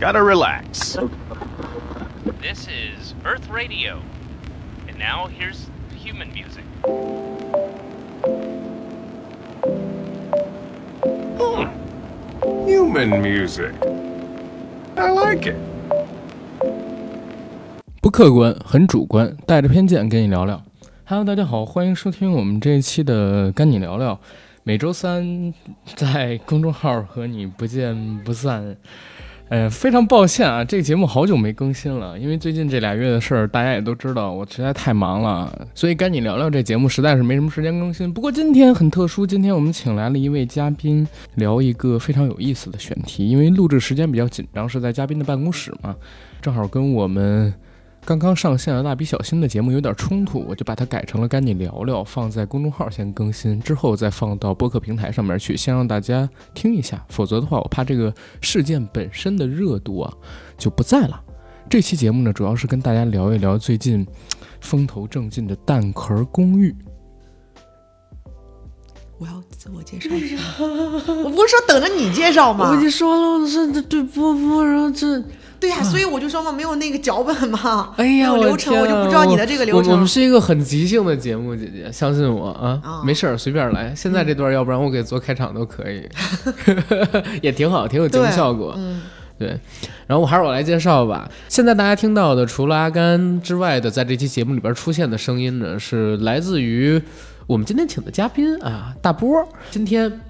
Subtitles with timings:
[0.00, 0.96] Gotta relax.
[2.40, 4.00] This is Earth Radio.
[4.86, 6.62] And now here's human music.
[12.64, 13.72] Human music.
[14.96, 15.56] I like it.
[18.00, 20.62] 不客观，很主观，带着偏见跟你聊聊。
[21.06, 24.20] Hello，大家好，欢迎收听我们这一期的跟你聊聊。
[24.62, 25.52] 每周三
[25.96, 28.76] 在公众号和你不见不散。
[29.48, 38.12] 哎，非常抱歉啊，这个节目好久没更新了，因为最近这俩月的事儿，大家也都知道，我实在太忙了，所以赶紧聊聊这节目实在是没什么时间更新。
[38.12, 45.96] 不过今天很特殊，今天我们请来了一位嘉宾，聊一个非常有意思的选题，因为录制时间比较紧张，是在嘉宾的办公室嘛，
[46.42, 47.54] 正好跟我们。
[48.08, 57.04] 刚刚上线的蜡笔小新的节目有点冲突，我就把它改成了“赶紧聊聊”，放在公众号先更新，之后再放到播客平台上面去，先让大家听一下。
[57.10, 60.10] 否则的话，我怕这个事件本身的热度啊
[60.56, 61.22] 就不在了。
[61.68, 64.06] 这期节目呢，主要是跟大家聊一聊最近
[64.62, 66.70] 风头正劲的《蛋壳公寓》。
[69.18, 72.70] 我要自我介绍一下， 我不是说等着你介绍吗？
[72.70, 75.22] 我已经说了，我是对波波，然后这。
[75.60, 79.92] 对呀，所以我就说嘛，没有那个脚本嘛，哎呀，流程我就不知道你的这个流程。
[79.92, 83.92] 我们是一个很即兴的节目，姐姐相信我啊，没事儿，随便来。
[83.94, 86.08] 现在这段，要不然我给做开场都可以，
[87.42, 88.74] 也挺好，挺有节目效果。
[88.76, 89.02] 嗯，
[89.38, 89.58] 对。
[90.06, 91.28] 然后我还是我来介绍吧。
[91.48, 97.00] 现在大家听到的，除了阿甘之外的，在这期节目里边出现的声音呢，是来自于
[97.46, 99.46] 我们今天请的嘉宾啊，大波。
[99.70, 100.20] 今天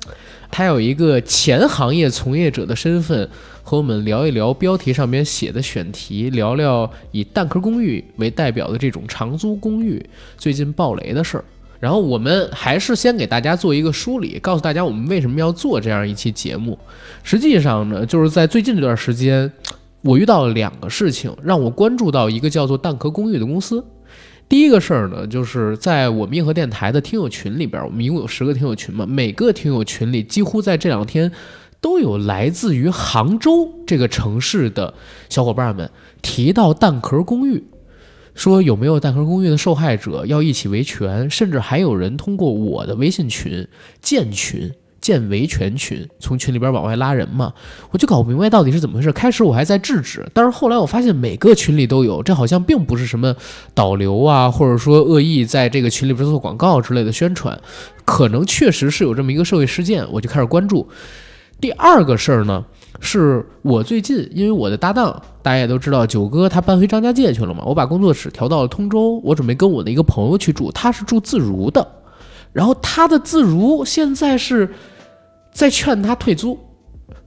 [0.51, 3.29] 他有一个前行业从业者的身份。
[3.63, 10.03] 和我们聊一聊标题上面写的选题，聊聊以蛋壳公寓为代表的这种长租公寓
[10.39, 11.45] 最近爆雷的事儿。
[11.79, 16.79] 然后我们还是先给大家做一个梳理，告诉大家我们为什么要做这样一期节目。
[17.23, 19.53] 实际上呢，就是在最近这段时间，
[20.01, 23.85] 我遇到了两个事情，让我关注到一个叫做蛋壳公寓的公司。
[24.49, 31.33] 第一个事儿呢，就是在我们硬核电台的听友群里边，我们一共有十个听友群嘛，每个听友群里几乎在这两天。
[31.81, 34.95] 都有来自于杭州这个城市的
[35.29, 35.89] 小伙伴们
[36.23, 37.63] 提到蛋壳公寓，
[38.35, 43.69] 说有没有蛋壳公寓的受害者要一起维权，甚至还有人通过我的微信群
[44.01, 47.53] 建群建维权群，从群里边往外拉人嘛，
[47.91, 49.13] 我就搞不明白到底是怎么回事。
[49.13, 53.35] 开始我还在制止，但是后来我发现每个群里都有，这好像并不是什么
[53.75, 57.59] 导流啊，或者说恶意在这个群里边做广告之类的宣传，
[58.05, 60.89] 可能确实是有这么一个社会事件，我就开始关注。
[61.61, 62.65] 第二个事儿呢，
[63.01, 71.85] 是我最近因为我的搭档，大家也都知道，九哥他搬回张家界去了嘛，我把工作室调到了通州，我准备跟我的一个朋友去住，他是住自如的，
[72.53, 74.69] 然后他的自如现在是
[75.53, 76.59] 在劝他退租，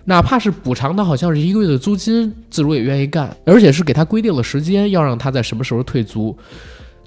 [0.06, 6.38] 哪怕是补偿他好像是一个月的租金，自如也愿意干，而且是给他规定了时间，要让他在什么时候退租，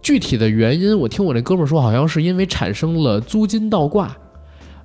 [0.01, 4.17] 具体的原因我听我那哥们说，好像是因为产生了租金倒挂。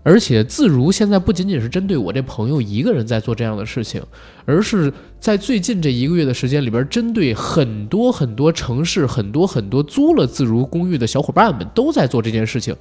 [0.01, 4.01] 而且自如现在不仅仅是针对我这朋友一个人在做这样的事情，
[4.45, 12.73] 而是在最近这一个月的时间里边，针对很多很多城市、很多很多租了自如公寓的小伙伴们都在做这件事情。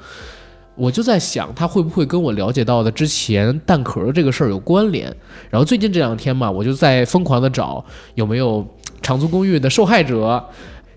[0.79, 5.15] 我就在想，他会不会跟我了解到的之前蛋壳这个事儿有关联？
[5.51, 7.85] 然后最近这两天嘛，我就在疯狂的找
[8.15, 8.67] 有没有
[9.03, 10.43] 长租公寓的受害者。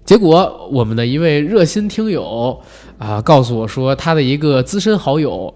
[0.05, 2.59] 结果我们的一位热心听友
[2.97, 5.53] 啊，告诉我说，他的一个资深好友。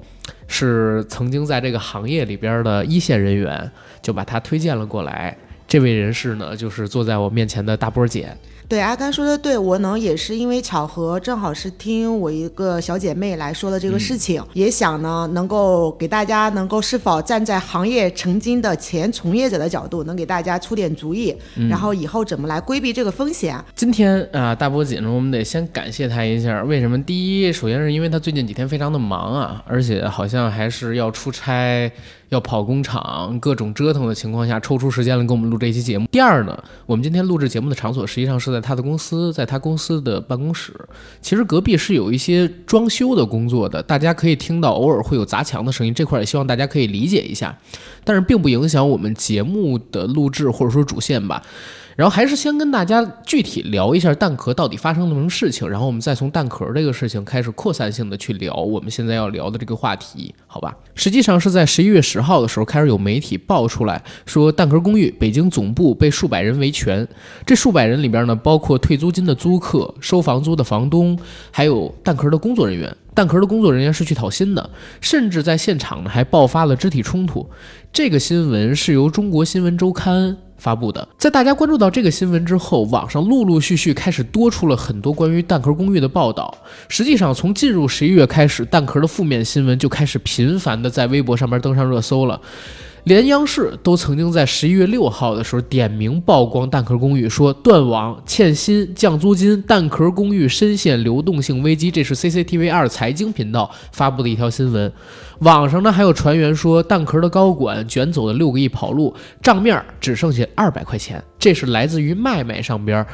[0.48, 5.36] 是曾经在这个行业里边的一线人员，就把他推荐了过来。
[5.68, 8.30] 这位人士呢，就是坐在我面前的大波姐。
[8.68, 21.36] 对阿甘说的对，我能也是因为巧合，正好是听我一个小姐妹来说的这个事情，也想呢能够给大家能够是否站在行业曾经的前从业者的角度，能给大家出点主意，
[21.70, 23.56] 然后以后怎么来规避这个风险。
[23.76, 26.64] 今天啊，大波姐呢，我们得先感谢她一下。
[26.64, 27.02] 为什么？
[27.04, 31.92] 第一，首先是因为她最近几天非常的忙啊，而且好像还是要出差。
[32.30, 36.08] 要跑工厂，各种折腾的情况下，抽出时间来给我们录这期节目。
[36.12, 40.74] 第二呢，我们今天录制节目的场所实际上是在他的公司，在他公司的办公室。
[41.22, 47.58] 其实隔壁是有一些装修的工作的，大家可以听到偶尔会有砸墙的声音，这块也希望大家可以理解一下。
[48.04, 51.42] 但是并不影响我们节目的录制或者说主线吧。
[51.96, 60.76] 然后还是先跟大家具体聊一下蛋壳到底发生了什么事情，然后我们再从蛋壳这个事情开始扩散性的去聊我们现在要聊的这个话题，好吧？
[60.94, 67.08] 实际上是在十一月十号的时候开始有媒体爆出来说，蛋壳公寓北京总部被数百人维权，
[67.46, 71.18] 这数百人里边呢，包括退租金的租客、收房租的房东，
[71.50, 72.94] 还有蛋壳的工作人员。
[73.14, 74.70] 蛋壳的工作人员是去讨薪的，
[75.00, 77.50] 甚至在现场呢还爆发了肢体冲突。
[77.94, 80.36] 这个新闻是由中国新闻周刊。
[80.58, 81.08] 发布的。
[81.18, 86.56] 在大家关注到这个新闻之后，网上陆陆续续开始多出了很多关于蛋壳公寓的报道。
[86.88, 92.40] 实际上，从进入十一月开始，蛋壳的负面新闻就开始频繁的在微博上面登上热搜了。
[93.06, 101.92] 连央视都曾经在十一月六号的时候点名曝光蛋壳公寓，说断网、欠薪、降租金，蛋壳公寓深陷流动性危机。
[101.92, 104.92] 这是 CCTV 二财经频道发布的一条新闻。
[105.42, 111.24] 网上呢还有传言说，蛋壳的高管卷走了六个亿跑路，账面只剩下二百块钱。
[111.38, 113.06] 这是来自于麦麦上边，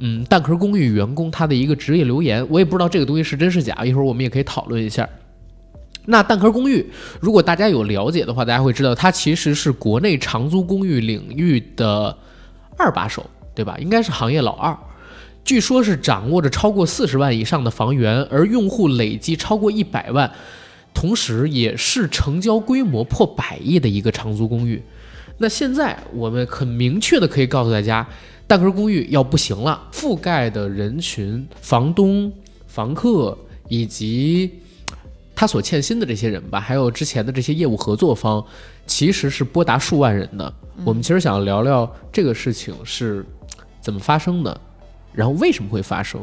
[0.00, 2.46] 嗯，蛋壳公寓员工他的一个职业留言。
[2.50, 5.08] 我也不知道这个东西是真是假，一会儿我们也可以讨论一下。
[6.10, 6.90] 那蛋壳公寓，
[7.20, 12.16] 如果大家有了解的话，大家会知道它其实是国内长租公寓领域的
[12.78, 13.76] 二把手，对吧？
[13.78, 14.74] 应该是行业老二。
[15.44, 20.32] 据说是掌握着超过四十万以上的房源，而用户累计超过一百万，
[20.94, 24.82] 同时也是成交规模破百亿的一个长租公寓。
[25.36, 28.08] 那现在我们很明确的可以告诉大家，
[28.46, 32.32] 蛋壳公寓要不行了，覆盖的人群、房东、
[32.66, 33.36] 房客
[33.68, 34.50] 以及。
[35.38, 38.44] 他所欠薪的这些人吧，还有之前的这些业务合作方，
[38.88, 40.52] 其实是多达数万人的。
[40.84, 43.24] 我们其实想聊聊这个事情是
[43.80, 44.60] 怎么发生的，
[45.12, 46.20] 然后为什么会发生，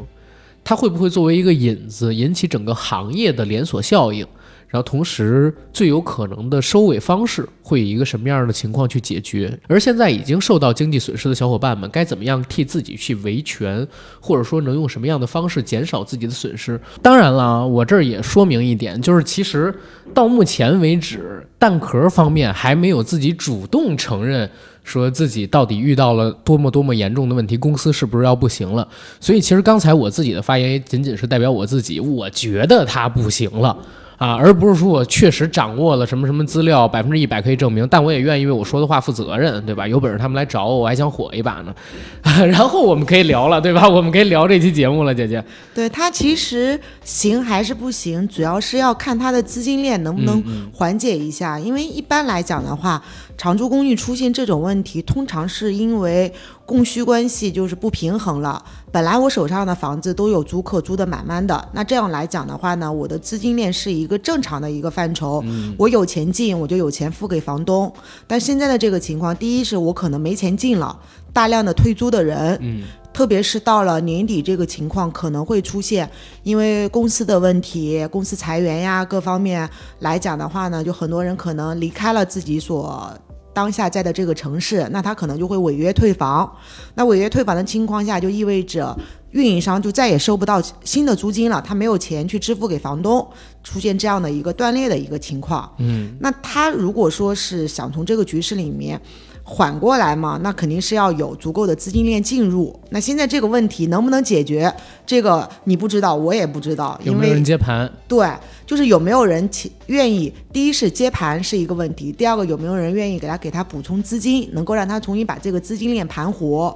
[0.65, 4.27] 它会不会作为一个引子，引起整个行业的连锁效应？
[4.75, 9.57] 然后同时，最有可能的收尾方式会以一个什么样的情况去解决？
[9.69, 13.87] 而现在已经受到经济损失的小伙伴们，该怎么样替自己去维权，
[14.19, 16.77] 或者说能用什么样的方式减少自己的损失？
[17.01, 19.73] 当然了，我这儿也说明一点，就是其实
[20.13, 24.51] 到目前为止，蛋壳方面还没有自己主动承认
[24.83, 28.85] 说自己到底遇到了多么多么严重的问题，公司是不是要不行了？
[29.21, 33.77] 所以其实刚才我自己的发言也仅仅是代表我自己，我觉得他不行了。
[34.17, 39.87] 啊，而不是说我确实掌握了什么什么资料，百分之一百可以证明，但我也愿意为我说的话负责任，对吧？
[39.87, 41.75] 有本事他们来找我，我还想火一把呢。
[42.47, 43.87] 然后我们可以聊了，对吧？
[43.87, 45.43] 我们可以聊这期节目了，姐姐。
[45.73, 51.59] 对他其实行还是不行，主要是要看他的资金链能不能缓解一下。
[51.59, 53.01] 因为一般来讲的话，
[53.37, 56.31] 长租公寓出现这种问题，通常是因为。
[56.65, 58.63] 供需关系就是不平衡了。
[58.91, 65.43] 本来我手上的房子都有租客租的满满的，那这样来讲的话呢，我的资金链是一个正常的一个范畴。
[65.77, 67.91] 我有钱进，我就有钱付给房东。
[68.25, 70.97] 但现在的这个情况，第一是我可能没钱进了，
[71.31, 72.83] 大量的退租的人，嗯，
[73.13, 76.09] 特别是到了年底这个情况可能会出现，
[76.43, 79.69] 因为公司的问题，公司裁员呀，各方面
[79.99, 83.13] 来讲的话呢，就很多人可能离开了自己所。
[83.55, 86.51] 当下在的这个城市，那他可能就会违约退房。
[86.95, 88.95] 那违约退房的情况下，就意味着
[89.31, 93.25] 运营商就再也收不到新的租金了，他没有钱去支付给房东，
[93.63, 95.71] 出现这样的一个断裂的一个情况。
[95.77, 98.99] 嗯，那他如果说是想从这个局势里面。
[99.47, 102.75] 缓过来嘛，那肯定是要有足够的资金链进入。
[102.89, 104.73] 那现在这个问题能不能解决？
[105.05, 106.99] 这个你不知道，我也不知道。
[107.03, 107.87] 有没有人接盘？
[108.07, 108.27] 对，
[108.65, 109.47] 就是有没有人
[109.87, 110.33] 愿意？
[110.51, 116.75] 第一是接盘是一个问题，第二个有没有人愿意给他给他补充资金，能够让他重新把这个资金链盘活？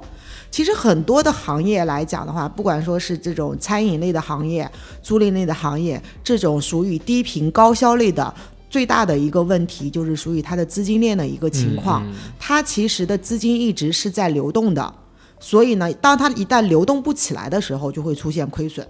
[0.51, 4.69] 其实很多的行业来讲的话，不管说是这种餐饮类的行业、
[5.01, 8.33] 租赁类的行业，这种属于低频高销类的。
[8.69, 12.05] 最大的一个问题就是属于它的资金链的一个情况，
[12.39, 14.93] 它其实的资金一直是在流动的，
[15.39, 18.87] 所以呢，当它一旦流动不起来的时候，就会出现亏损，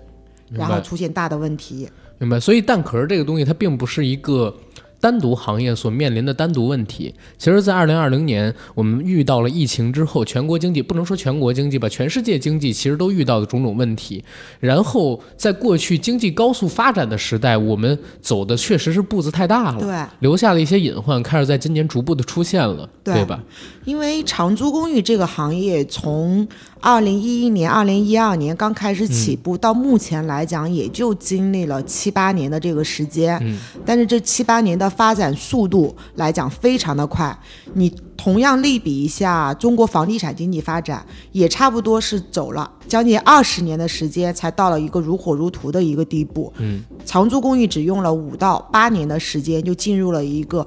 [0.51, 1.89] 然后出现大的问题。
[2.19, 2.39] 明白。
[2.39, 4.55] 所以蛋壳这个东西，它并不是一个。
[5.01, 14.21] 单独行业所面临的单独问题，其实，在二零二零年，我们遇到了疫情之后，全国经济不能说全国经济吧，全世界经济其实都遇到的种种问题。
[14.59, 23.41] 然后，在过去经济高速发展的时代，我们走的确实是步子太大了，对，留下了一些隐患，开始在今年逐步的出现了，对吧？
[23.85, 26.45] 因为长租公寓这个行业从
[26.81, 33.37] 二零一一年、二零一二年刚开始起步，到目前来讲，也就经历了七八年的这个时间。
[33.41, 37.37] 嗯，但是这七八年的发展速度来讲，非常的快。
[37.73, 46.51] 你同样类比一下中国房地产经济发展，也差不多是走了将近二十年的时间，才到了一个如火如荼的一个地步。
[46.57, 50.65] 嗯，长租公寓只用了五到八年的时间，就进入了一个。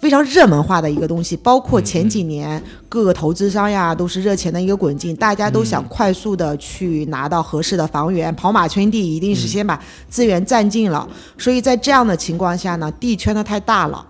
[0.00, 9.78] 非常热门化的一个东西，包括前几年各个投资商呀，都是热钱的一个滚进，大家都想快速的去拿到合适的房源，跑马圈地一定是先把
[10.08, 11.06] 资源占尽了。
[11.36, 14.06] 所以在这样的情况下呢，地圈的太大了，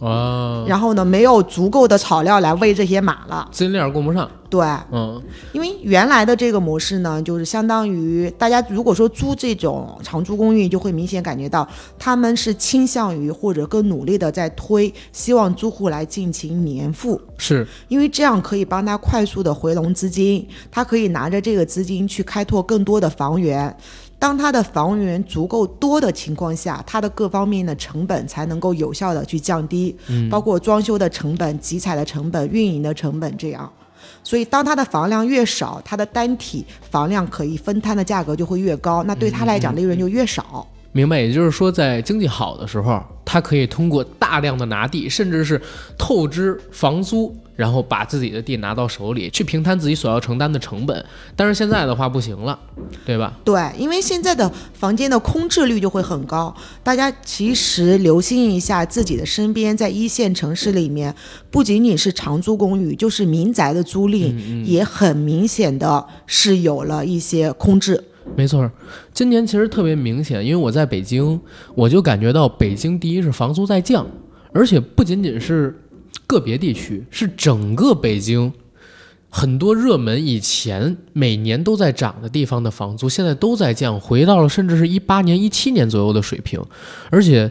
[0.00, 3.48] 哦，然后呢，没有足够的草料来喂这些马了。
[3.52, 23.76] 资金链供不上，对，嗯因为原来的这个模式呢，就是相当于大家如果说租这种长租公寓，就会明显感觉到他们是倾向于或者更努力的在推，希望租户来进行年付，是因为这样可以帮他快速的回笼资金，他可以拿着这个资金去开拓更多的房源。
[24.20, 29.96] 当他的房源足够多的情况下，他的各方面的成本才能够有效的去降低，
[30.30, 33.68] 包括装修的成本、集采的成本、运营的成本这样。
[34.22, 40.66] 所以，当他的房量越少，它的单体房量可以分摊的价格就会越高，那对他来讲利润就越少。
[40.92, 45.60] 明白，也就是说，在经济好的时候，他可以通过大量的拿地，甚至是
[45.96, 51.04] 透支房租，然后把自己的地拿到手里，去平摊自己所要承担的成本。
[51.36, 52.58] 但是现在的话不行了，
[53.04, 53.34] 对吧？
[53.44, 56.54] 对，因为现在的房间的空置率就会很高。
[56.82, 61.14] 大家其实留心一下自己的身边，在一线城市里面，
[61.50, 68.02] 不仅仅是长租公寓，就是民宅的租赁，也很明显的是有了一些空置。
[68.34, 68.70] 没错儿，
[69.12, 71.38] 今年其实特别明显，因为我在北京，
[71.74, 74.06] 我就感觉到北京第一是房租在降，
[74.54, 75.78] 而且不仅仅是
[76.26, 78.52] 个别地区，是整个北京
[79.28, 86.60] 很多热门以前每年都在涨的地方的房租，现在都在降，回到了甚至是一八年、一七年左右的水平。
[87.10, 87.50] 而且，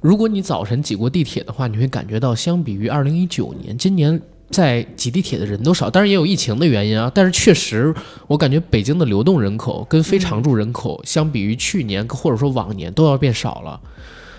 [0.00, 7.12] 如果你早晨挤过地铁的话，你会感觉到，相比于二零一九年，今年在挤地铁的人都少，当然也有疫情的原因啊。
[7.14, 7.94] 但是确实，
[8.26, 13.78] 我感觉北京的流动人口跟非常住人口相比于去年或者说往年都要变少了，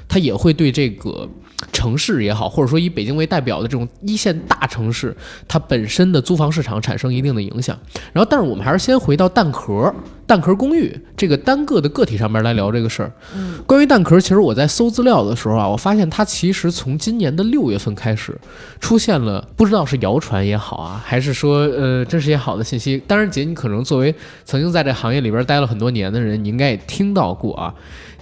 [0.10, 1.30] 它也会对这个
[1.72, 5.16] 城市也好，或者说以北京为代表的这种一线大城市，
[5.48, 7.78] 它本身的租房市场产生一定的影响。
[8.12, 9.94] 然后，但是我们还是先回到蛋壳、
[10.26, 13.12] 蛋壳公寓这个单个的个体上面来聊这个事儿。
[13.36, 18.36] 嗯，关于蛋壳，其实我在搜资料的时候啊，我发现它其实从今年的六月份开始
[18.80, 23.02] 出现了，不知道是谣传也好啊，还是说呃真实也好的信息。
[23.06, 27.76] 当然，姐，你可能作为曾经在这行业里边待了很多年的人，你应该也听到过啊。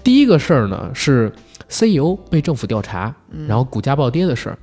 [0.04, 1.32] 第一个事儿呢是
[1.68, 3.13] CEO 被政府调查，
[3.48, 4.58] 然后股价暴跌的事儿。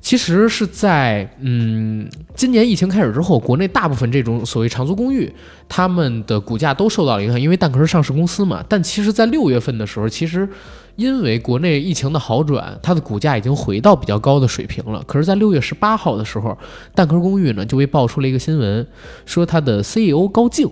[0.00, 5.32] 其实是在嗯，今年疫情开始之后，国内大部分这种所谓长租公寓，
[5.68, 8.64] 他们的股价都受到了影响，因为蛋壳是上市公司嘛。
[8.68, 10.48] 但其实，在六月份的时候，其实
[10.96, 15.00] 因为国内疫情的好转，它的股价已经回到比较高的水平了。
[15.06, 16.58] 可是，在六月十八号的时候，
[16.96, 18.84] 蛋壳公寓呢就被爆出了一个新闻，
[19.24, 20.68] 说它的 CEO 高静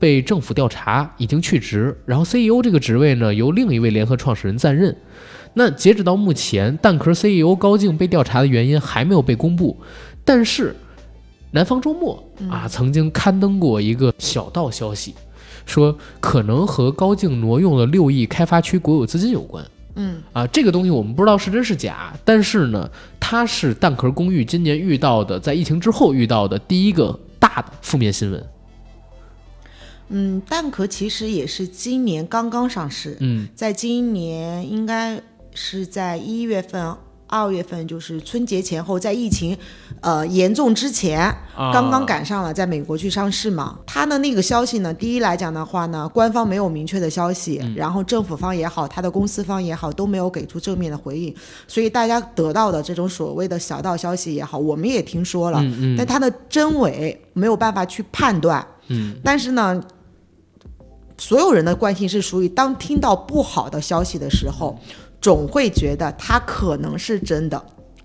[0.00, 4.96] 被政府调查，已经去职，然后 CEO 这个职位呢由另一位联合创始人暂任。
[5.52, 9.76] 那截止到目前，蛋壳 CEO 高静被调查的原因还没有被公布，
[10.24, 10.74] 但是
[11.50, 15.14] 南方周末啊曾经刊登过一个小道消息，
[15.66, 19.64] 说可能和高静挪用了六亿开发区国有资金有关。
[19.96, 22.88] 嗯啊，这个东西我们不知道是真是假，但是呢，
[23.18, 28.42] 它是蛋壳公寓今年遇到的，在疫情之后遇到的第一个大的负面新闻。
[30.10, 33.48] 嗯，蛋壳其实也是今年刚刚上市，嗯。
[33.54, 35.20] 在今年应该
[35.54, 36.94] 是在一月份、
[37.28, 39.56] 二月份，就是春节前后，在疫情
[40.00, 41.20] 呃严重之前，
[41.54, 41.72] 啊。
[41.72, 43.78] 刚刚赶上了在美国去上市嘛。
[43.86, 51.32] 它的那个消息呢，第一来讲的话呢，官方没有明确的消息，然后政府方也好，它的公司方也好，都没有给出正面的回应，
[51.68, 55.96] 所以大家得到的这种所谓的小道消息也好，我们也听说了，嗯嗯。
[55.96, 58.66] 但它的真伪没有办法去判断。
[58.92, 59.80] 嗯，但是呢，
[61.20, 64.76] 所有人的惯性是属于当听到不好的消息的时候，
[65.20, 67.62] 总会觉得它可能是真的，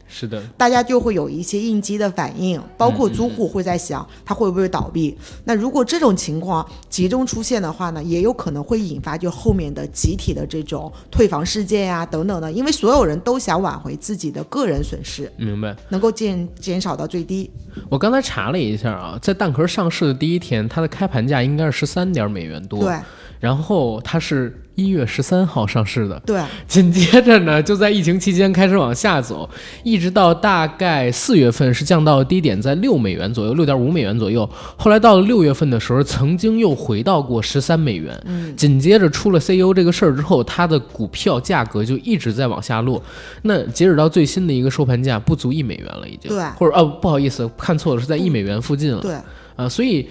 [0.07, 5.17] 是的，大家就会有一些应激的反应，包括租户会在想他会不会倒闭。
[5.43, 15.75] 那如果这种情况集中出现的话呢，也有可能会引发就后面的集体的这种退房事件呀、等等的，因为所有人都想挽回自己的个人损失，明白。
[15.89, 17.49] 能够减减少到最低。
[17.89, 22.79] 我刚才查了一下啊，在蛋壳上市的第一天，它的开盘价应该是十三点美元多。
[22.81, 22.95] 对
[23.39, 29.49] 然后它是一月十三号上市的，对，紧接着呢，就在疫情期间开始往下走，
[29.83, 34.47] 一直到大概四月份是降到低点在六美元左右，六点五美元左右。
[34.77, 38.19] 后来到了六月份的时候，曾经又回到过十三美元。
[38.25, 43.01] 嗯，紧接着出了 CEO 这个事儿之后，它的股票价格就一直在往下落。
[43.43, 46.29] 那截止到最新的一个收盘价，不足一美元了，已经。
[46.29, 49.01] 对或者哦，不好意思，看错了，是在一美元附近了。
[49.01, 49.15] 对。
[49.55, 50.05] 啊，所以，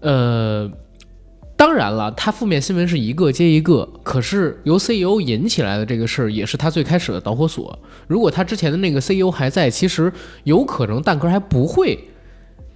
[0.00, 0.70] 呃，
[1.72, 7.78] 当然了，他负面新闻是一个接一个，可是由 CEO 引起来的这个事儿，也是他最开始的导火索。
[8.06, 10.12] 如果他之前的那个 CEO 还在，其实
[10.44, 11.98] 有可能蛋壳还不会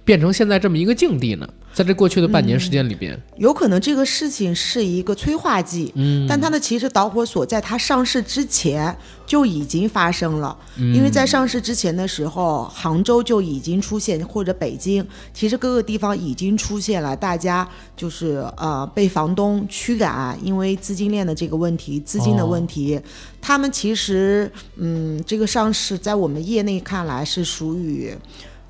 [0.03, 1.47] 变成现在这么一个境地呢。
[1.77, 22.99] 在这过去的半年时间里边，有可能这个事情是一个催化剂，嗯，但它的其实导火索在它上市之前就已经发生了，因为在上市之前的时候，杭州就已经出现，或者北京，其实各个地方已经出现了，大家就是呃被房东驱赶，因为资金链的这个问题，资金的问题，
[23.39, 28.17] 他们其实嗯，这个上市在我们业内看来是属于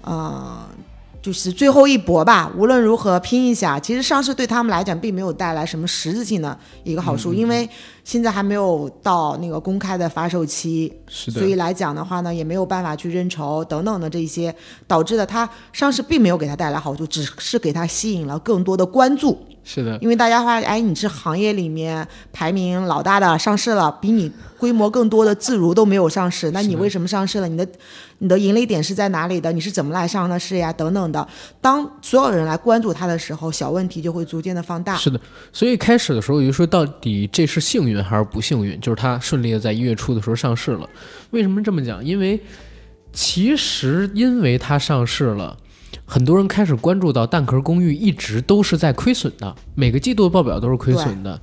[0.02, 0.68] 呃。
[1.22, 3.80] 就是最后一搏吧，无论如何拼一下。
[3.80, 7.68] 其实上市对他们来讲并没有带来什么实质性的一个好处，因为
[8.04, 14.56] 现在还没有到那个公开的发售期，是所以来讲的话呢，也没有办法去认筹等等的这些，
[14.88, 19.38] 导致的它上市并没有给它带来好处，只是给它吸引了更多的关注。
[19.64, 27.50] 是的，因为大家发现，哎，你是行业里面排名老大的，上市了，比你规模更多的自如都没有上市，那你为什么上市了？
[27.50, 27.68] 你的
[28.20, 29.52] 你的盈利点是在哪里的？
[29.52, 30.74] 你是怎么来上的市呀？
[30.74, 31.28] 等等的。
[31.62, 34.96] 当所有人来关注它的时候，小问题就会逐渐的放大。
[34.96, 35.20] 是的，
[35.54, 38.80] 所以开始的时候，我就说到底这是幸运还是不幸运？
[38.82, 40.90] 就是它顺利的在一月初的时候上市了。
[41.32, 42.04] 为什么这么讲？
[42.04, 42.40] 因为
[43.14, 45.58] 其实因为它上市了。
[46.06, 51.40] 很多人开始关注到蛋壳公寓一直都是在亏损的，每个季度的报表都是亏损的。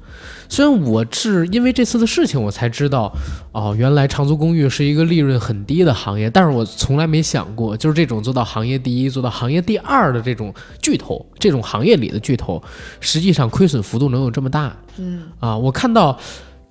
[0.48, 3.12] 虽然我是因为这次的事情我才知道，
[3.52, 12.62] 哦，原来长租公寓是一个利润很低的行业，但是我从来没想过，就是这种做到行业第一、做到行业第二的这种巨头，这种行业里的巨头，
[13.00, 14.74] 实际上亏损幅度能有这么大。
[14.96, 16.18] 嗯，啊，我看到。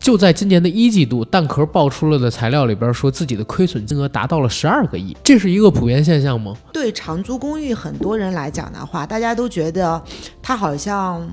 [0.04, 6.54] 就在今年的一季度，蛋壳爆出了的材料里边说，自己的亏损金额达到了十二个亿，这是一个普遍现象吗？
[6.74, 10.04] 对长租公寓很多人来讲的话，大家都觉得
[10.42, 11.26] 它好像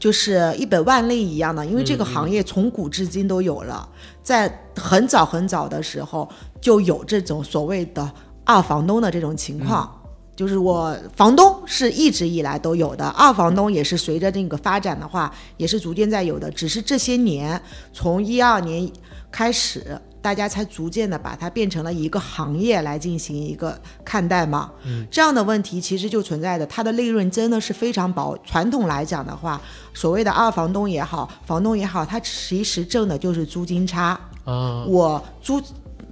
[0.00, 3.88] 就是一本万利一样的，因为这个行业从古至今都有了，
[4.20, 6.28] 在很早很早的时候
[6.60, 8.10] 就有这种所谓的
[8.44, 9.88] 二房东的这种情况。
[10.38, 16.48] 就是我房东是一直以来都有的，二房东也是随着这个发展的话，也是逐渐在有的。
[16.52, 17.60] 只是这些年，
[17.92, 18.88] 从一二年
[19.32, 24.70] 开始，大家才逐渐的把它变成了一个行业来进行一个看待嘛。
[24.84, 28.38] 嗯，这样的问题其实就存在的，它的利润真的是非常薄。
[28.44, 29.60] 传统来讲的话，
[29.92, 34.10] 所谓的二房东也好，房东也好，他其实挣的就是租金差。
[34.44, 35.60] 啊，我租。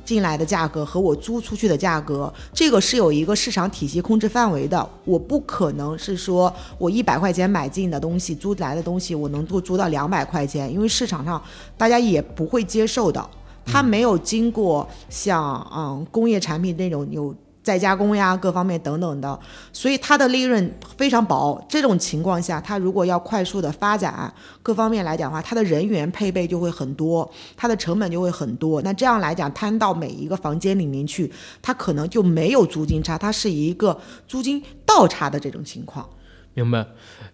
[0.07, 4.89] 进来的价格和我租出去的价格，这个是有一个市场体系控制范围的。
[5.05, 11.43] 我不可能是说我一百块钱买进的东西，租来的东西我能够租到两百块钱，因为市场上
[11.77, 13.29] 大家也不会接受的。
[13.67, 17.35] 它没有经过像嗯工业产品那种有。
[17.67, 19.37] 再加工呀，各方面等等的，
[19.73, 21.61] 所以它的利润非常薄。
[21.69, 28.81] 这种情况下，它如果要快速的发展，各方面来讲的话，它的人员配备就会很多，它的成本就会很多。
[28.83, 31.29] 那这样来讲，摊到每一个房间里面去，
[31.61, 33.99] 它可能就没有租金差，它是一个
[34.29, 36.09] 租金倒差的这种情况。
[36.55, 36.87] 明白。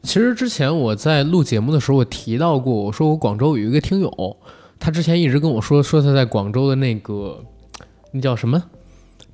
[0.02, 4.36] 其实之前我在录节目的时候，我提到过，我说我广州有一个听友，
[4.80, 7.38] 他之前一直跟我说，说他在广州的那个
[8.12, 8.62] 那叫什么？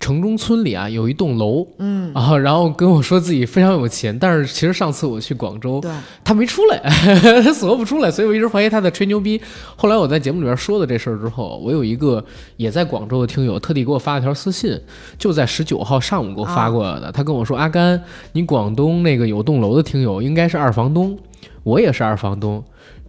[0.00, 5.90] 城中村里啊，有一栋楼，嗯啊，然后跟我说自己非常有钱，但是其实上次我去广州，对，
[6.22, 6.78] 他没出来，
[7.42, 9.40] 他锁不出来，所以我一直怀疑他在吹牛逼。
[9.76, 12.24] 后来我在节目里边说了这事儿之后，我有一个
[12.56, 14.80] 也在广州的听友特地给我发了条私信，
[15.18, 18.00] 就在十九号上午给我发过来的，他跟我说：“阿甘，
[18.32, 21.18] 你广东那个有栋楼的听友应该是二房东，
[21.64, 22.62] 我也是二房东，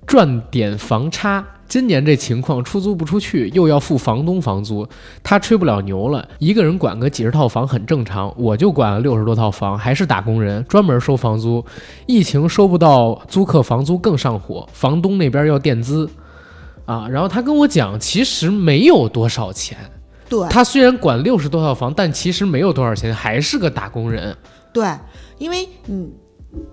[0.08, 4.86] 赚点房差。”今年这情况，出租不出去，又要付房东房租，
[5.21, 6.27] 他吹不了牛了。
[6.39, 11.63] 一个人管个几十套房很正常，我就管了六十多套房，还是打工人，专门收房租。
[12.08, 16.10] 疫情收不到租客房租更上火，房东那边要垫资，
[16.86, 19.77] 啊，然后他跟我讲，其实没有多少钱。
[20.27, 24.36] 对，他虽然管六十多套房，但其实没有多少钱，还是个打工人。
[24.73, 24.91] 对，
[25.38, 26.12] 因为嗯。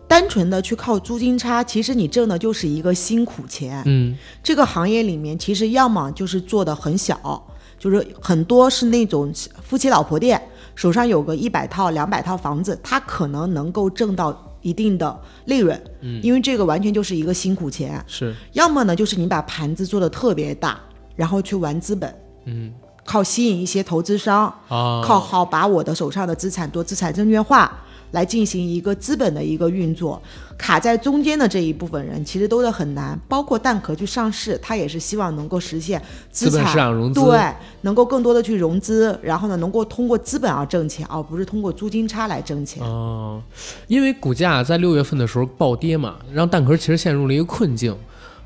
[0.08, 3.82] 单纯的去靠租金差，其实你挣的就是一个辛苦钱。
[3.84, 7.46] 嗯，这个行业里面，其实要么就是做的很小，
[7.78, 9.30] 就是很多是那种
[9.62, 10.40] 夫妻老婆店，
[10.74, 15.78] 手上有个一百套、两百套房子，他可能能够挣到一定的利润。
[16.00, 18.02] 嗯，因为这个完全就是一个辛苦钱。
[18.06, 20.80] 是，要么呢，就是你把盘子做的特别大，
[21.14, 22.12] 然后去玩资本。
[22.46, 22.72] 嗯，
[23.04, 27.82] 靠吸引一些投资商，啊，靠好把我的手上的资产做资产证券化。
[28.12, 30.21] 来进行一个资本的一个运作，
[30.57, 33.19] 卡在中间的这一部分人其实都是很难。
[33.29, 42.83] 包括蛋壳去上市，他也是希望能够实现资本市场融资，对，能够更多的去融资，然后呢，能够通过资本而挣钱，而不是通过租金差来挣钱。
[42.83, 43.42] 哦，
[43.87, 47.97] 因为股价在六月份的时候暴跌嘛，让蛋壳其实陷入了一个困境。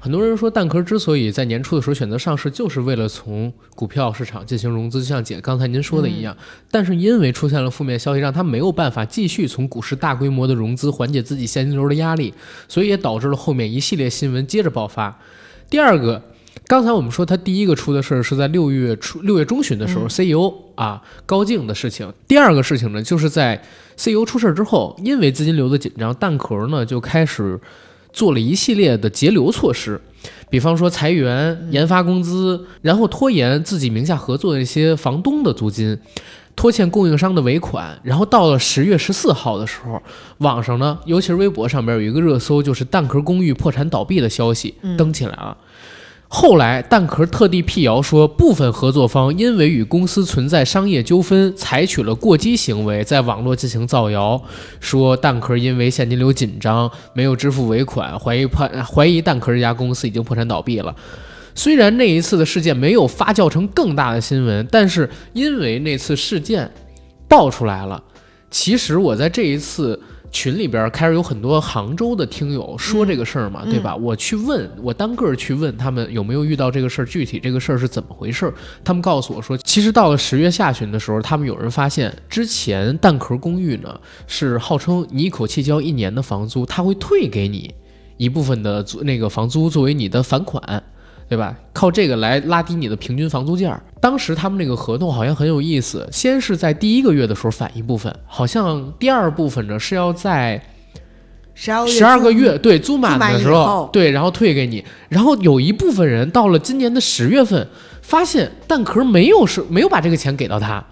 [0.03, 6.35] 很多人说蛋壳之所以在年初的时候选择上市，就是为了从股票市场进行融资，就像姐刚才您说的一样。
[6.71, 12.33] 但是因为出现了负面消息，让他没有办法继续从股市大规模的融资，缓解自己现金流的压力，
[12.67, 15.15] 所以也导致了后面一系列新闻接着爆发。
[15.69, 16.23] 第二个，
[16.67, 22.11] 刚才我们说他第一个出的事儿是在六月初六月中旬的时候、c e o 啊高静的事情。
[22.27, 23.63] 第二个事情呢，就是在
[23.97, 27.61] CEO 出事儿之后，因为资金流的紧张，蛋壳呢就开始
[28.13, 30.01] 做了一系列的节流措施，
[30.49, 35.99] 比方说裁员、研发工资，然后拖延自己名下合作的一些房东的租金。
[36.57, 40.03] 拖欠供应商的尾款，然后到了十月十四号的时候，
[40.39, 45.57] 网上呢，尤其是微博上边有一个热搜，就是蛋壳公寓破产倒闭的消息登起来了。
[46.33, 54.41] 后来蛋壳特地辟谣说，部分合作方因为与公司存在商业纠纷，采取了过激行为，在网络进行造谣，
[54.79, 60.95] 说蛋壳因为现金流紧张没有支付尾款，怀疑破怀疑蛋壳这家公司已经破产倒闭了。
[61.57, 66.71] 虽然那一次的事件没有发酵成更大的新闻，但是因为那次事件
[67.27, 68.01] 爆出来了，
[68.49, 73.97] 其实我在这一次群里边开始有很多杭州的听友说这个事儿嘛，对吧？
[73.97, 78.55] 我去问，我单个儿去问他们有没有遇到这个事儿，具体这个事儿是怎么回事儿？
[78.85, 87.75] 他们告诉我说，其实到了十月下旬的时候，他们有人发现，之前蛋壳公寓呢是号称你一口气交一年的房租，他会退给你
[88.17, 90.83] 一部分的租那个房租作为你的返款。
[91.31, 91.55] 对吧？
[91.73, 93.81] 靠这个来拉低你的平均房租价儿。
[94.01, 100.61] 当时他们那个合同好像很有意思，先是在第一个月的时候返一部分，好像第二部分呢是要在
[101.55, 104.85] 十二十二个月对租满的时租满以后对，然后退给你。
[105.09, 107.65] 然后有一部分人到了今年的十月份，
[108.03, 110.85] 发现蛋壳没有是没有把这个钱给到他，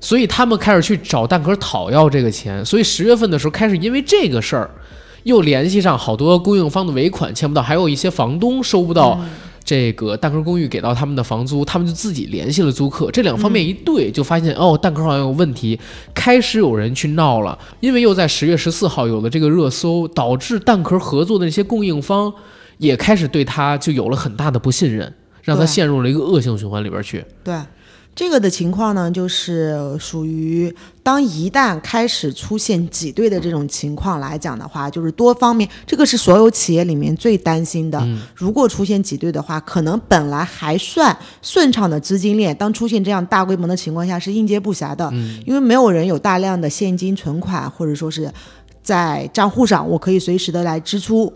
[0.00, 2.64] 所以他们开始去找蛋壳讨要这个钱。
[2.64, 4.70] 所以十月份的时候开始因为这个事儿，
[5.24, 9.20] 又联系上好多供应方的尾款欠不到，还有一些房东收不到。
[9.64, 15.78] 这个蛋壳公寓给到他们的房租，他们就自己联系了租客，这两方面一对，就发现哦，蛋壳好像有问题，
[16.14, 17.58] 开始有人去闹了。
[17.80, 22.32] 因为又在十月十四号有了这个热搜，导致蛋壳合作的那些供应方
[22.78, 27.24] 也开始对他就有了很大的不信任，让他陷入了一个恶性循环里边去。
[27.44, 27.54] 对，
[28.14, 30.72] 这个的情况呢，就是属于
[31.02, 38.06] 当一旦开始出现挤兑的这种情况来讲的话，就是多方面，这个是所有企业里面最担心的。
[38.34, 45.10] 如果出现挤兑的话，可能本来还算顺畅的资金链，当出现这样大规模的情况下，是应接不暇的，
[45.46, 48.30] 因为没有人有大量的现金存款，或者说是
[48.82, 51.32] 在账户上，我可以随时的来支出。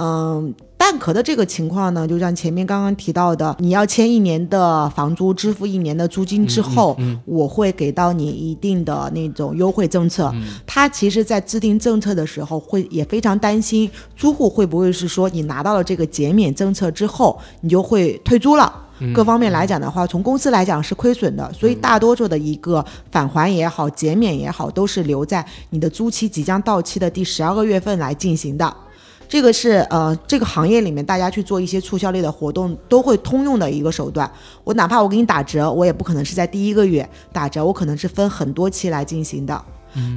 [0.00, 10.32] 嗯，蛋壳的这个情况呢，就像前面刚刚提到的，你要签一年的房租，支付一年的租金之后，我会给到你一定的那种优惠政策。
[10.64, 18.84] 他其实，在制定政策的时候，会也非常担心租户会不会是说你拿到了这个减免政策之后，你就会退租了。
[19.14, 28.74] 各方面来讲的话，从公司来讲是亏损的，所以大多数的一个返还也好、减免也好，都是留在你的租期即将到期的第十二个月份来进行的。
[29.28, 34.30] 这个是呃，这个行业里面大家去做一些促销类的活动都会通用的一个手段。
[34.64, 39.62] 我哪怕我给你打折，我也不可能是在第一个月打折，我可能是分很多期来进行的。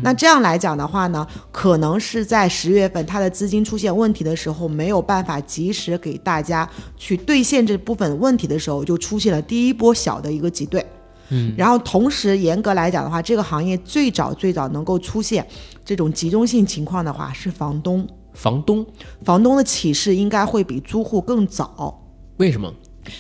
[0.04, 10.86] 那这样来讲的话呢，可能是在十月份它的资金出现问题的时候，没有办法及时给大家去兑现这部分问题的时候，就出现了第一波小的一个挤兑。
[11.30, 15.48] 嗯，然后同时严格来讲的话，这个行业最早最早能够出现
[15.84, 18.06] 这种集中性情况的话，是房东。
[18.34, 18.86] 房东
[19.24, 22.02] 房东的启示应该会比租户更早，
[22.38, 22.74] 为什么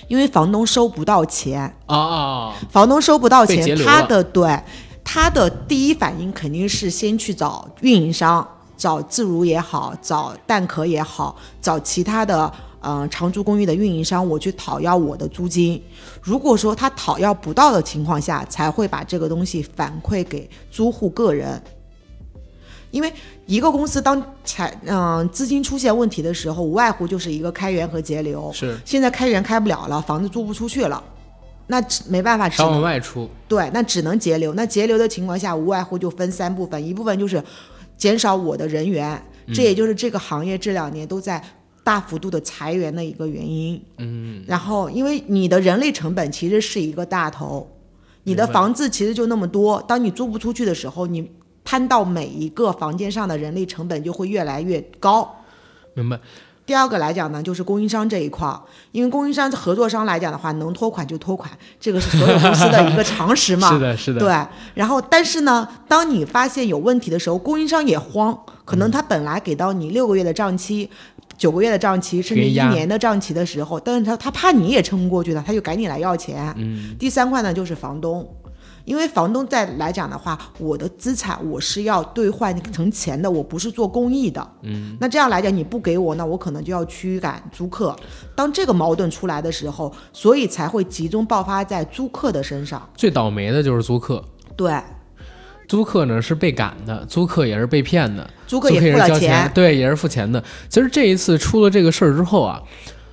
[0.07, 2.53] 因为房东收不到钱，啊啊？
[2.69, 4.59] 房东收不到钱，他的对
[5.03, 8.47] 他的第一反应肯定是先去找运营商，
[8.77, 15.81] 找自如也好，找蛋壳也好，找其他的嗯、呃长租公寓的运营商，我去讨要我的租金。
[16.21, 21.61] 如果说他讨要不到的情况下，才会把这个东西反馈给租户个人。
[22.91, 23.11] 因为
[23.45, 28.51] 一个公司当财嗯、资金出现问题的时候，无外乎就是一个开源和节流。
[28.53, 31.01] 是现在开源开不了了，房子租不出去了，
[31.67, 34.53] 那只没办法，只能外出，对，那只能节流。
[34.53, 37.41] 那节流的情况下，无外乎就分三部分，一部分就是
[37.97, 39.21] 减少我的人员，
[39.53, 41.41] 这也就是这个行业这两年都在
[41.83, 43.81] 大幅度的裁员的一个原因。
[43.99, 47.65] 嗯，然后因为你的人力成本其实是一个大头，
[48.23, 51.31] 你的房子其实就那么多，当你租不出去的时候，你
[51.63, 55.43] 摊到每一个房间上的人力成本就会越来越高。
[55.93, 56.19] 明白？
[56.63, 58.61] 第二个来讲呢，就是供应商这一块儿，
[58.93, 63.67] 因为供应商合作商来讲的话，能拖款就拖款，这个是所有公司的一个常识嘛。
[63.73, 70.89] 是的，是的，对，然后但是呢，当你发现有问题的时候，供应商也慌，可能他本来给到你六个月的账期，
[71.35, 76.53] 九个月的账期，甚至一年的账期的时候，但是他他怕你也撑不过去了，他就赶紧来要钱。
[76.57, 78.25] 嗯，第三块呢就是房东。
[78.91, 84.45] 因为房东在来讲的话，我的资产我是要兑换成钱的，我不是做公益的。
[84.63, 87.95] 嗯，那这样来讲，你不给我，那我可能就要驱赶租客。
[88.35, 92.85] 当这个矛盾出来的时候，所以才会集中爆发在租客的身上。
[92.93, 94.21] 最倒霉的就是租客，
[94.57, 94.77] 对，
[95.69, 100.43] 租客呢是被赶的，租客也是被骗的，租客也是交钱，对，也是付钱的。
[100.67, 102.61] 其实这一次出了这个事儿之后啊，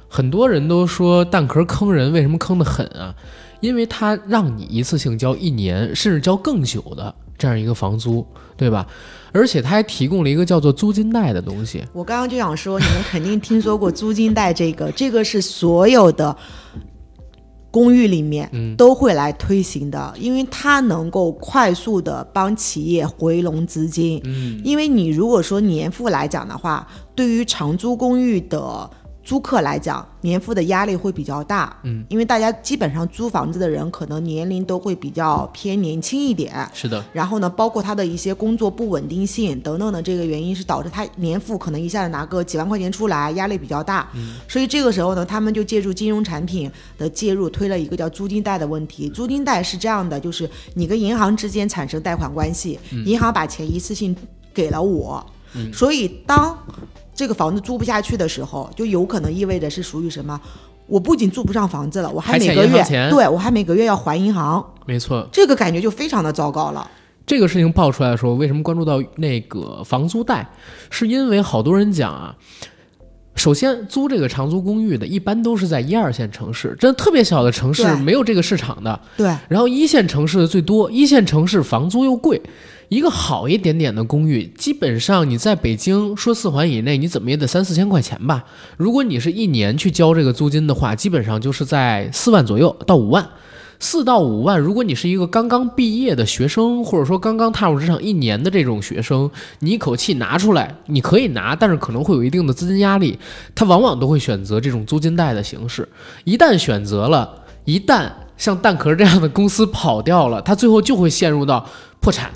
[0.08, 3.14] 很多人都说蛋壳坑人，为什么坑得狠啊？
[3.60, 8.86] 因为他让你一次性交一年，甚至交更久的这样一个房租，对吧？
[9.30, 16.34] 而且他还提供了一个叫做租金贷的东西，我刚刚就想说，你们肯定听说过租金贷这个， 这个是所有的
[17.70, 24.18] 公寓里面嗯都会来推行的，因为它能够快速的帮企业回笼资金。
[24.24, 28.90] 嗯，因为你如果说年付来讲的话，对于长租公寓的
[29.28, 31.76] 租客来讲，年付的压力会比较大。
[31.82, 36.66] 嗯，因为大家基本上租房子的人可能年龄都会比较偏年轻一点。
[36.72, 44.08] 是的，然后呢，包括他的一些工作不稳定性等等的这个原因，是导致他年付可能一下子拿个几万块钱出来，压力比较大。
[44.48, 49.10] 所以这个时候呢，他们就借助金融产品的介入，推了一个叫租金贷的问题。
[49.10, 54.16] 租金贷是这样的，就是你跟银行之间产生贷款关系，银行把钱一次性
[54.54, 55.22] 给了我，
[55.70, 56.58] 所以当
[57.18, 60.40] 这个房子租不下去的时候，就有可能意味着是属于什么？
[60.86, 65.28] 我不仅租不上房子了，我还每个月对我还每个月要还银行，没错。
[65.32, 66.88] 这个感觉就非常的糟糕了。
[67.26, 70.48] 这个事情爆出来的时候，为什么关注到那个房租贷？
[70.90, 72.36] 是因为好多人讲啊，
[73.38, 79.00] 首先租这个长租公寓的，一般都是在一二线城市，真的特别小的城市没有这个市场的。
[79.16, 82.42] 对，然后一线城市的最多，一线城市房租又贵。
[82.88, 88.42] 一个好一点点的公寓，基本上你在北京说四环以内，你怎么也得三四千块钱吧。
[88.78, 93.28] 如果你是一年去交这个租金的话，基本上就是在四万左右到五万。
[93.80, 103.18] 四到五万，如果你是一个刚刚毕业的学生，或者说刚刚踏入职场一年的这种学生，你一口气拿出来，你可以拿，但是可能会有一定的资金压力。
[103.54, 105.88] 他往往都会选择这种租金贷的形式。
[106.24, 107.32] 一旦选择了，
[107.64, 111.64] 一旦像蛋壳这样的公司跑掉了，他最后就会陷入到
[112.00, 112.32] 破产，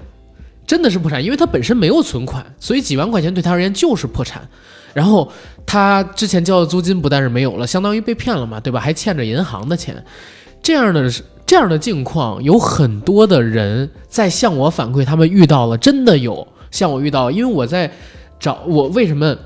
[0.64, 4.48] 真的是破产，因为他本身没有存款，所以几万块钱对他而言就是破产。
[4.94, 5.32] 然后
[5.66, 8.78] 他之前交的租金不但是没有了，相当于被骗了嘛，对吧？
[8.78, 10.04] 还欠着银行的钱，
[10.62, 11.10] 这样的
[11.46, 17.90] 这样的境况，有很多的人在向我反馈，他们遇到了，真的有像我遇到，因为我在
[18.40, 19.36] 找我为什么，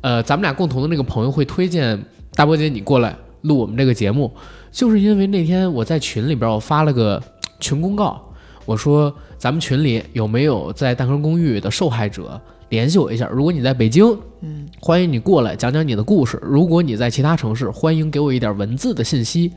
[0.00, 2.02] 呃，咱们俩共同的那个朋友会推荐
[2.34, 4.32] 大波姐你过来录我们这个节目，
[4.70, 7.22] 就是因为那天我在群里边我发了个
[7.60, 8.20] 群公告，
[8.64, 13.28] 我说咱们群里有没有在蛋壳公寓的受害者，联系我一下。
[13.30, 19.52] 如果你在北京，嗯，欢迎你过来讲讲你的故事；如果你在其他城市，欢迎给我一点文字的信息。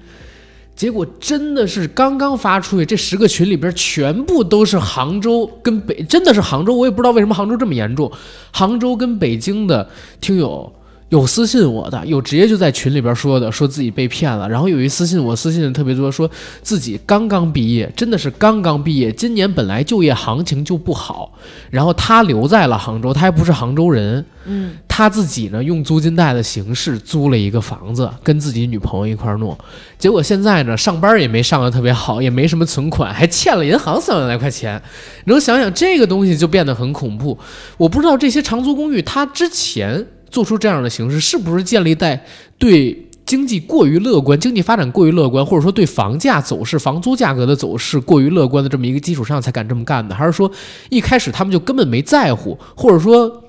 [0.75, 8.11] 结果真的是刚刚发出去，这十个群里边全部都是杭州跟北，真的是杭州，我也不知道为什么杭州这么严重。
[8.51, 10.71] 杭州跟北京的听友
[11.09, 14.49] 有私信我的，有直接就在群里边说的，说自己被骗了。
[14.49, 16.29] 然后有一私信我，私信的特别多，说
[16.63, 21.31] 自己刚刚毕业，真的是刚刚毕业，今年本来就业行情就不好，
[21.69, 29.55] 然后他留在了杭州，他还不是杭州人，嗯，他自己呢用租金贷的形式租了一个房子，跟自己女朋友一块儿弄。
[29.99, 34.81] 结果现在呢，上班也没上的特别好，也没什么存款，还欠了银行三万来块钱。
[35.25, 37.37] 你能想想这个东西就变得很恐怖。
[37.77, 42.25] 我不知道这些长租公寓，它之前做出这样的形式，是不是建立在
[42.57, 50.13] 对经济过于乐观、经济发展过于乐观，或者说对房价走势、房租价格的走势过于乐观的这么一个基础上才敢这么干的？
[50.13, 50.51] 还是说
[50.89, 53.41] 一开始他们就根本没在乎，或者说？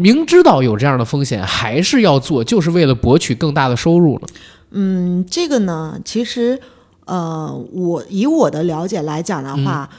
[0.00, 4.28] 明知道有这样的风险，还是要做，就是为了博取更大的收入呢？
[4.70, 6.60] 嗯，这个呢，其实，
[7.04, 9.98] 呃，我以我的了解来讲的话，嗯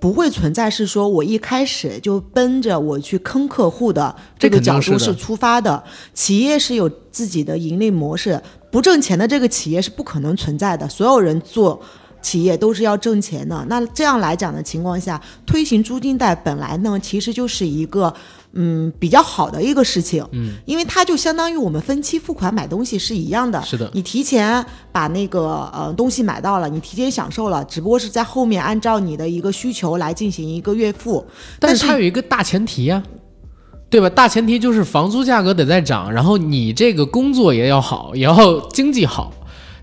[0.00, 5.82] 不会存在是说我一开始就奔着我去坑客户的这个角度是出发的。
[6.14, 10.88] 企业是有自己的盈利模式，不挣钱的这个企业是不可能存在的。
[10.88, 11.80] 所有人做。
[12.22, 18.14] 企业都是要挣钱的，那这样来讲的情况下，推行租金贷本来呢，其实就是一个
[18.52, 31.26] 嗯比较好的一个事情，嗯，因为它就相当于我们分期付款买东西是一样的，是的你提前把那个呃东西买到了，你提前享受了，只不过是在后面按照你的一个需求来进行一个月付。
[31.58, 33.02] 但是它有一个大前提呀、
[33.90, 34.08] 对吧？
[34.08, 39.32] 大前提就是房租价格得在涨，然后你这个工作也要好，也要经济好。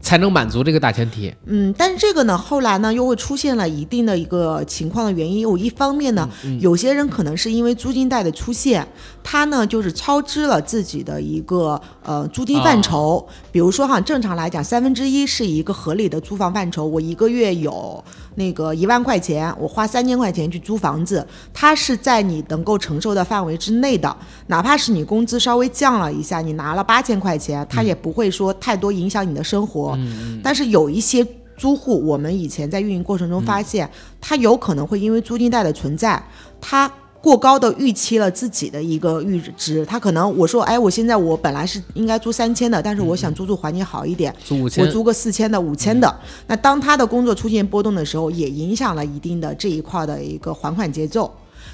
[0.01, 1.33] 才能满足这个大前提。
[1.45, 5.39] 嗯，但是这个呢，后来呢又会出现了一定的一个情况的原因。
[5.39, 8.87] 有一方面呢，有些人可能是因为租金贷的出现，
[9.31, 13.23] 他呢就是超支了自己的一个呃租金范畴。
[13.51, 16.83] 比如说哈，正常来讲，三分之一是一个合理的租房范畴。
[16.83, 24.17] 我一个月有那个一万块钱，我花三千块钱去租房子，它是在你能够承受的范围之内的。
[24.47, 29.95] 哪怕是你工资稍微降了一下，你拿了八千块钱，它也不会说太多影响你的生活。
[30.41, 31.23] 但是有一些
[31.55, 33.87] 租户，我们以前在运营过程中发现，
[34.19, 36.19] 他有可能会因为租金贷的存在，
[36.59, 39.85] 他过高的预期了自己的一个阈值。
[39.85, 46.13] 他可能我说，哎，我现在我本来是应该租三千的，但是我想租住环境好一点，我租五千，租个四千的、五千的。
[46.47, 51.31] 那当他的工作出现波动的时候，也影响了一定的这一块的一个还款节奏。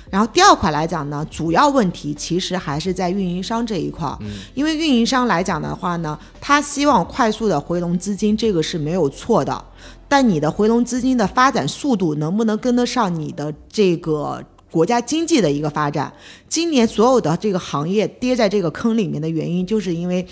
[0.09, 4.07] 然后第二块来讲呢，主要问题其实还是在运营商这一块，
[4.53, 9.63] 因为运营商来讲的话呢，他希望快速的回笼资金，这个是没有错的。
[10.07, 14.41] 但你的回笼资金的发展速度能不能跟得上你的这个
[14.75, 16.11] 国家经济的一个发展？
[16.49, 20.27] 今年所有的这个行业跌在这个坑里面的原因，就是因为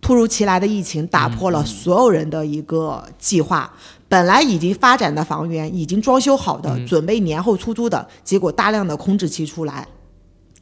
[0.00, 3.70] 突如其来的疫情打破了所有人的一个计划。
[4.08, 9.86] 本来已经发展的房源，已经装修好的，准备年后出租的，结果大量的空置期出来。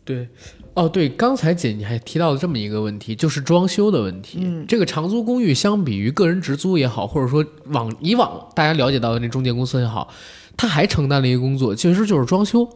[0.04, 0.26] 对，
[0.74, 4.40] 哦对，刚才姐你还提到了这么一个问题，就是装修的问题。
[4.42, 10.08] 嗯这个长租公寓相比于个人直租也好，或者说往以往大家了解到的那中介公司也好，
[10.56, 12.68] 他还承担了一个工作，其实就是装修。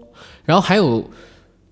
[0.46, 1.10] 然后还有，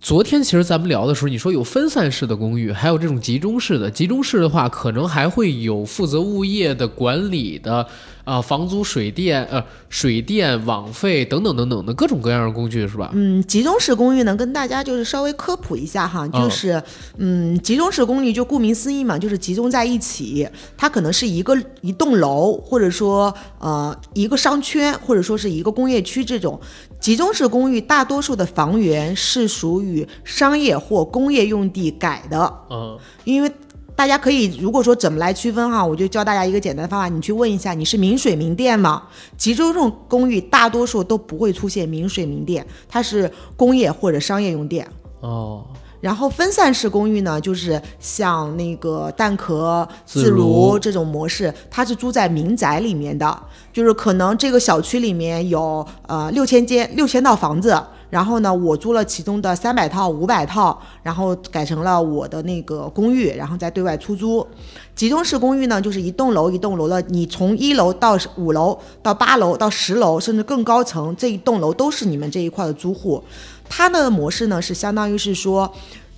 [0.00, 3.90] 昨天其实咱们聊的时候，你说有分散式的公寓，还有这种集中式的。
[3.90, 7.86] 集中式的话，可能还会有负责物业的管理的。
[8.24, 13.10] 啊，房租、水电、呃，水电、网费等等等等的各种各样的工具是吧？
[13.12, 16.82] 嗯，集中式公寓呢，跟大家就是稍微科普一下哈，就是
[17.18, 26.58] 嗯，集中式公寓就顾名思义嘛，就是集中在一起，它可能是一个一栋楼，或者说呃一个商圈，或者说是一个工业区这种。
[27.04, 33.52] 集中式公寓大多数的房源是属于商业或工业用地改的，嗯，因为。
[33.96, 39.04] 大家可以，如果说怎么来区分哈，我就教大家一个简单的方法，你去问一下，你是明水明电吗？
[39.36, 44.84] 集中这种公寓大多数都不会出现明水明电，它是工业或者商业用电。
[45.20, 45.64] 哦，
[46.04, 64.46] 然后分散式公寓呢，就是像那个蛋壳、自如这种模式，它是租在民宅里面的，就是可能这个小区里面有呃六千间六千套房子，然后呢，我租了其中的三百套、五百套，然后改成了我的那个公寓，然后再对外出租。
[64.94, 73.24] 集中式公寓呢，就是一栋楼一栋楼的，你从一楼到五楼到八楼到十楼，甚至更高层，这一栋楼都是你们这一块的租户。
[73.68, 75.72] 它的模式呢是相当于是说，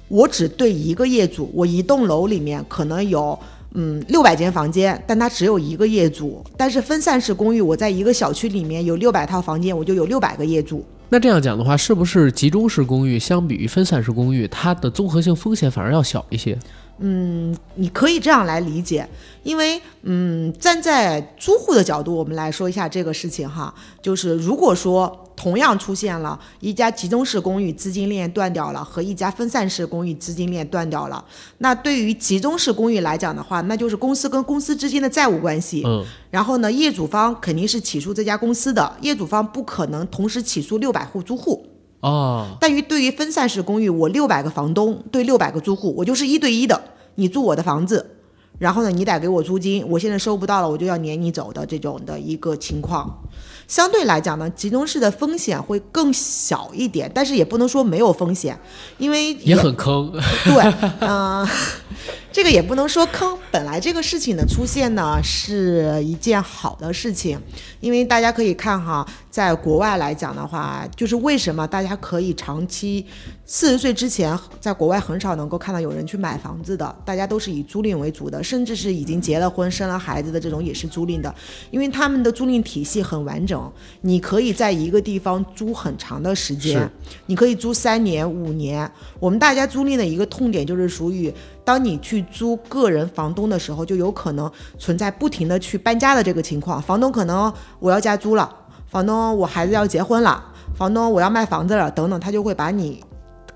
[0.08, 3.38] 我只对一个业主，我一栋楼里面可能有
[3.74, 6.44] 嗯六百间房间，但它只有一个业主。
[6.56, 10.84] 但是分散式公寓，我在一个小区里面有六百套房间，我就有六百个业主。
[11.08, 16.58] 那这样讲的话，是不是集中式公寓相比于分散式公寓，它的综合性风险反而要小一些？
[16.98, 19.06] 嗯，你可以这样来理解，
[19.42, 31.22] 因为嗯，站在租户的角度，我们来说一下这个事情哈，就是如果说同样出现了一家集中式公寓资金链断掉了，和一家分散式公寓资金链断掉了，
[31.58, 35.82] 那对于集中式公寓来讲的话，那就是公司跟公司之间的债务关系。
[35.86, 41.66] 嗯，然后呢，业主方肯定是起诉这家公司的，业主方不可能同时起诉六百户租户。
[42.00, 46.80] 哦，但于对于分散式公寓，我六百个房东对六百个租户，我就是一对一的，
[47.16, 48.16] 你住我的房子，
[48.58, 53.22] 然后呢，你得给我租金，我现在收不到了，我就要撵你走的这种的一个情况。
[53.68, 58.58] 相对来讲呢，集中式的风险会更小一点，但是也不能说没有风险，
[58.98, 60.12] 因为也很坑。
[60.44, 61.46] 对，嗯、
[62.32, 63.36] 这个也不能说坑。
[63.50, 67.40] 本来这个事情的出现呢，是一件好的事情，
[67.80, 73.06] 因为大家可以看哈，在国外来讲的话，就是为什么大家可以长期
[73.46, 81.34] 四十岁之前，在国外很少能够看到有人去买房子的，大家都是以租赁为主的，甚至是已经结了婚、生了孩子的这种也是租赁的，
[81.70, 83.55] 因为他们的租赁体系很完整，
[84.00, 86.90] 你可以在一个地方租很长的时间，
[87.26, 88.90] 你可以租三年、五年。
[89.18, 91.32] 我们大家租赁的一个痛点就是属于，
[91.64, 96.80] 当你去租个人房东的时候，就有可能存在不停的去搬家的这个情况。
[96.80, 98.54] 房东可能我要加租了，
[98.88, 103.02] 房东我孩子要结婚了，房东我要卖房子了，等等，他就会把你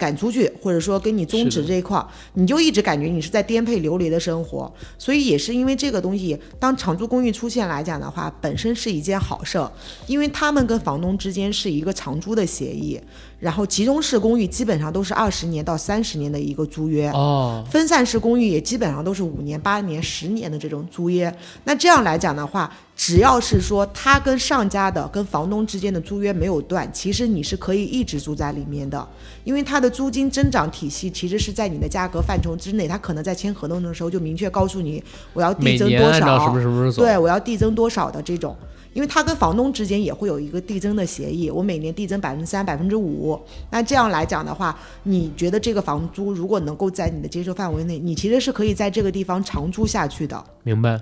[0.00, 4.72] 赶出去，或者说跟你终止这一块儿，你就一直感觉你是在颠沛流离的生活。
[4.96, 9.70] 所以也是因为这个东西，当长租公寓出现来讲的话，本身是一件好事儿，
[10.06, 12.98] 因为他们跟房东之间是一个长租的协议，
[13.38, 17.10] 然后集中式公寓基本上都是二十年到三十年的一个租约。
[17.10, 21.30] 哦，分散式公寓也基本上都是五年、八年、十年的这种租约。
[21.64, 29.08] 那这样来讲的话，只要是说他跟上家的、跟房东之间的租约没有断，其实你是可以一直住在里面的，
[29.42, 35.02] 因为它的租金增长体系其实是在你的价格范畴之内，他可能在签合同的时候就明确告诉你
[35.32, 36.54] 我要递增多少？
[36.94, 38.54] 对，我要递增多少的这种。
[38.92, 43.40] 因为他跟房东之间也会有一个递增的协议，我每年递增百分之三、百分之五。
[43.70, 50.44] 那这样来讲的话，你觉得这个房租如果能够在你的接受范围内，你其实是可以在这个地方长租下去的。
[50.64, 51.00] 明白。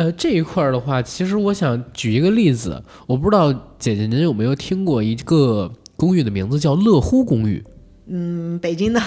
[0.00, 7.62] 呃，这一块儿的话，其实我想举一个例子，我不知道姐姐您有没有听过一个公寓的名字叫乐乎公寓？
[8.06, 9.00] 嗯，北京的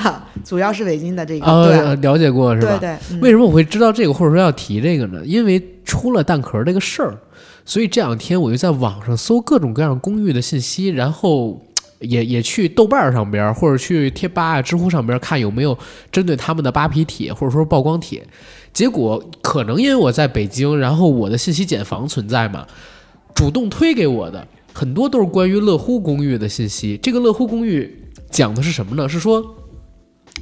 [0.46, 2.78] 主要是北京的这个，啊、对呃了解过是吧？
[2.78, 5.26] 对对，嗯为什么我会知道这个，或者说要提这个呢？
[5.26, 7.18] 因为出了蛋壳这个事儿，
[7.66, 11.60] 所以这两天我就在网上搜各种各样公寓的信息，然后
[12.02, 15.76] 也也去豆瓣上边儿或者去贴吧啊、知乎上边儿看有没有
[16.12, 18.24] 针对他们的扒皮帖或者说曝光帖。
[18.74, 22.66] 结果可能因为我在北京，然后我的信息茧房存在嘛，
[23.36, 26.98] 主动推给我的很多都是关于乐乎公寓的信息。
[27.02, 29.08] 这个乐乎公寓讲的是什么呢？
[29.08, 29.56] 是说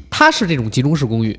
[0.09, 1.37] 它是这种集中式公寓。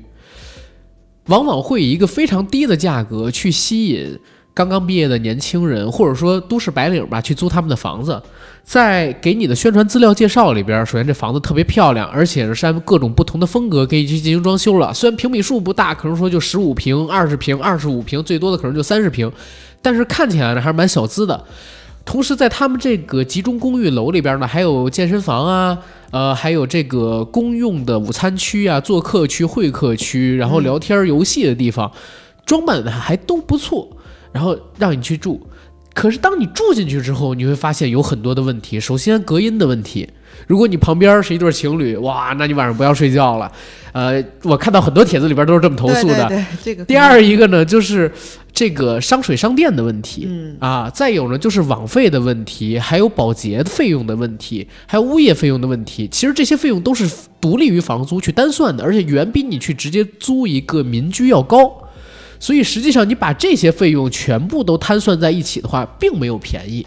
[1.27, 4.19] 往往会以一个非常低的价格去吸引
[4.53, 8.21] 刚刚毕业的年轻人，或者说都市白领吧，去租他们的房子。
[8.63, 14.93] 在给你的宣传资料介绍里边，首先这房子特别漂亮，而且是按各种不同的风格给你去进行装修了。
[14.93, 19.29] 虽然平米数不大，可能说就十五平、 二十平、二十五平，最多的可能就三十平，
[19.81, 21.43] 但是看起来呢还是蛮小资的。
[22.05, 25.77] 同时，在他们这个集中公寓楼里边呢，还有健身房啊，
[26.11, 31.91] 呃，还有这个公用的午餐区啊、做客区、会客区，然后聊天游戏的地方，
[32.45, 33.87] 装扮的还都不错，
[34.33, 35.45] 然后让你去住。
[35.93, 38.79] 可是当你住进去之后，你会发现有很多的问题。
[38.79, 40.09] 首先，隔音的问题。
[40.47, 43.49] 如果你旁边是一对情侣，哇，那你晚上不要睡觉了。
[43.91, 46.27] 呃，我看到很多帖子里边都是这么投诉的。
[46.27, 48.11] 对对对， 这个第二一个呢，就是
[48.51, 56.07] 这个商水商电的问题，嗯啊，再有呢就是网费的问题，还有保洁费用的问题，还有物业费用的问题。
[56.07, 57.07] 其实这些费用都是
[57.39, 61.71] 独立于房租去单算的，而且远比你去直接租一个民居要高。
[62.43, 66.85] 所以实际上你把这些费用全部都摊算在一起的话，并没有便宜。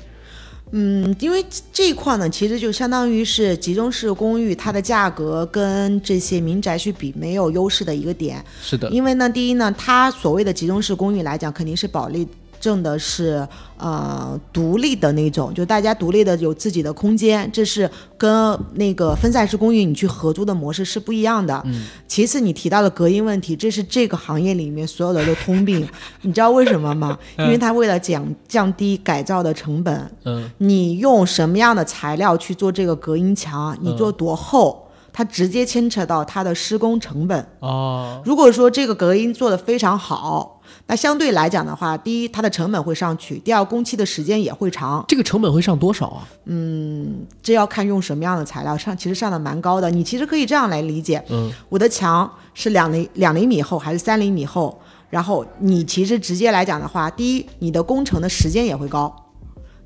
[0.72, 1.42] 嗯，因为
[1.72, 8.44] 这一块呢，其实就相当于是集中式公寓，它的价格跟这些民宅去比没有优势的一个点。
[8.62, 12.28] 是的，因为呢，第一呢，它所谓的集中式公寓来讲，肯定是保利
[12.61, 13.46] 证的是
[13.78, 21.61] 呃独立的那种，就大家独立的有自己的空间，这是跟那个分散式公寓你去合租的模式是不一样的。
[21.66, 25.86] 嗯其次，你提到的隔音问题，这是这个行业里面所有的都通病。
[26.22, 27.18] 你知道为什么吗？
[27.36, 37.46] 因为它为了降降低改造的成本，嗯，你用什么样的材料去做这个隔音墙，你做多厚，它直接牵扯到它的施工成本。
[37.61, 40.55] 哦，如果说这个隔音做得非常好，
[40.89, 45.05] 那相对来讲的话，第一，它的成本会上去；第二，工期的时间也会长。
[45.09, 46.28] 这个成本会上多少啊？
[46.45, 49.91] 嗯这要看用什么样的材料，上其实上的蛮高的。
[49.91, 54.78] 你其实可以这样来理解，嗯，我的墙是两厘两厘米厚还是三厘米厚？
[55.11, 59.09] 然后你其实直接来讲的话，第一，你的工程的时间也会高；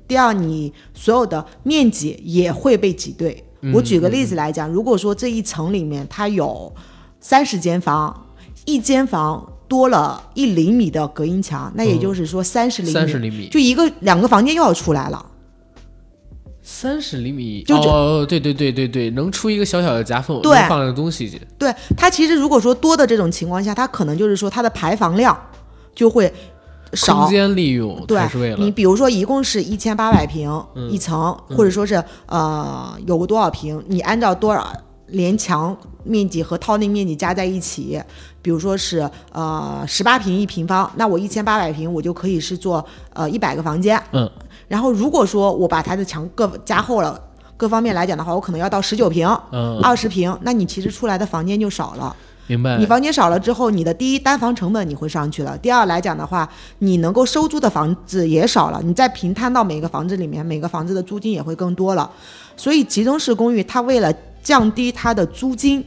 [0.07, 3.43] 第二，你所有的面积也会被挤兑。
[3.73, 6.71] 我举个例子来讲，如果说这一层里面它有
[7.19, 8.27] 三十间房，
[8.65, 15.25] 一间房多了一厘米的隔音墙，那也就是说三十厘米，三十厘米，就一个两个房间又要出来了。
[16.61, 20.59] 三十厘米，就哦，对对对对对，能出一个小小的夹缝，对。
[20.59, 21.29] 能放个东西。
[21.29, 21.41] 去。
[21.57, 25.39] 对它其实如果说多的这种情况下，它可能就是说它的排房量
[25.95, 26.33] 就会
[26.91, 27.21] 少。
[27.21, 27.29] 空。
[27.29, 28.57] 间利用对是为了。
[28.57, 30.91] 你比如说一共是一千八百平嗯。
[30.91, 34.69] 一层，或者说是呃有个多少平，你按照多少
[35.11, 38.01] 连墙面积和套内面积加在一起，
[38.41, 42.83] 比如说是呃十八平一平方，那我一千八百平我就可以是做
[43.13, 44.01] 呃一百个房间。
[44.11, 44.29] 嗯，
[44.67, 47.19] 然后如果说我把它的墙各加厚了，
[47.55, 52.15] 各方面来讲的话，我可能要到十九平、嗯，二十平，那你其实出来的房间就少了。
[52.47, 52.85] 明白你。
[52.87, 56.49] 房间少了之后，你的第一单房成本你会上去了，第二来讲的话，
[56.79, 62.09] 你能够收租的房子也少了，你再平摊到每个房子里面，每个房子的租金也会更多了。
[62.57, 65.83] 所以集中式公寓它为了降低它的租金，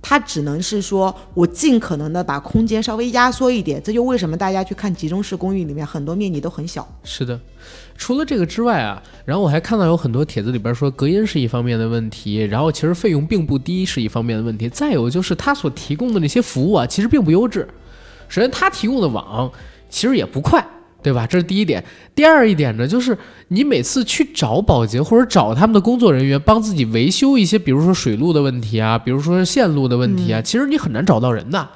[0.00, 3.82] 它只能是说我尽可能的把空间稍微压缩一点。
[3.82, 6.86] 这就为什么大家去看集中式公寓里面很多面积都很小。
[7.04, 7.38] 是的，
[7.96, 17.68] 除了这个之外啊，然后我还看到有很多帖子里边说隔音是一方面的问题，然后其实费用并不低是一方面的问题，再有就是它所提供的那些服务啊，其实并不优质。
[18.28, 19.50] 首先，它提供的网
[19.88, 20.64] 其实也不快。
[21.02, 21.26] 对吧？
[21.26, 21.82] 这是第一点。
[22.14, 23.16] 第二一点呢，就是
[23.48, 31.68] 你每次去找保洁或者找他们的工作人员帮自己维修一些，比如说水路的问题啊，比如说线路的问题啊，其实你很难找到人的。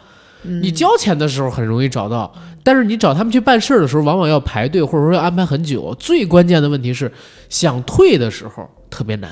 [0.44, 5.94] 你交钱的时候很容易找到，但是你找他们去办事儿的时候，往往要排队，或者说要安排很久。
[6.00, 7.12] 最关键的问题是，
[7.48, 9.30] 想退的时候特别难。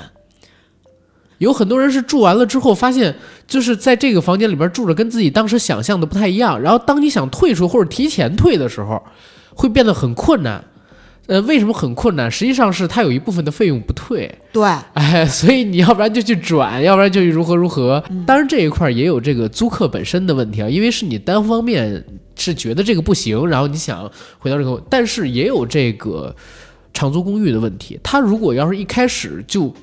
[1.39, 3.13] 有很多人是住完了之后，发现
[3.45, 6.61] 就是在这个房间里边住着，跟自己当时想象的不太一样。
[6.61, 9.03] 然后当你想退出或者提前退的时候，
[9.55, 10.63] 会变得很困难，
[11.27, 12.29] 呃，为什么很困难？
[12.29, 18.03] 实际上是它有一部分的费用不退，对，哎，所以你要不然就去转，要不然就如何如何。
[18.25, 22.03] 当然这一块也有这个租客本身的问题啊，因为是你单方面
[22.35, 26.35] 是觉得这个不行，然后你想回到这个，但是也有这个
[26.93, 27.99] 长租公寓的问题。
[28.03, 29.73] 他如果要是一开始就。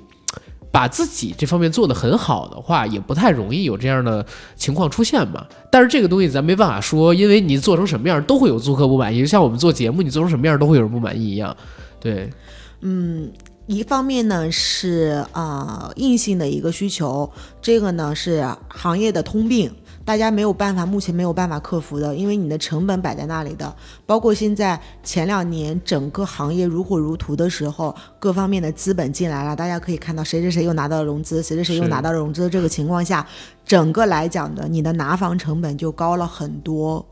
[0.71, 5.47] 把自己这方面做得很好的话，也不太容易有这样的情况出现嘛。
[5.71, 11.57] 但是这个东西咱没办法说，因为你做成什么样都会有租客不满意，就像我们做节目，你做成什么样都会有人不满意一样。
[12.01, 12.31] 对，
[12.81, 13.31] 嗯，
[13.67, 17.31] 一方面呢是啊硬性的一个需求，
[17.63, 19.73] 这个呢是行业的通病。
[20.09, 23.77] 大家没有办法，目前没有办法克服的，因为你的成本摆在那里的。
[24.07, 33.27] 包括现在前两年整个行业如火如荼的时候，各方面的资本进来了，大家可以看到谁谁谁又拿到了融资，谁谁谁又拿到了融资的这个情况下，
[33.67, 37.05] 整个来讲的你的拿房成本就高了很多。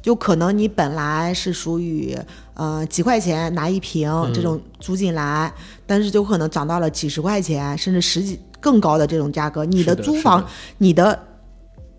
[0.00, 2.16] 就可能你本来是属于
[2.54, 5.52] 呃几块钱拿一平这种租进来，
[5.86, 10.42] 但是就可能涨到了几十块钱，甚至十几更高的这种价格，你的租房，
[10.78, 11.26] 你的。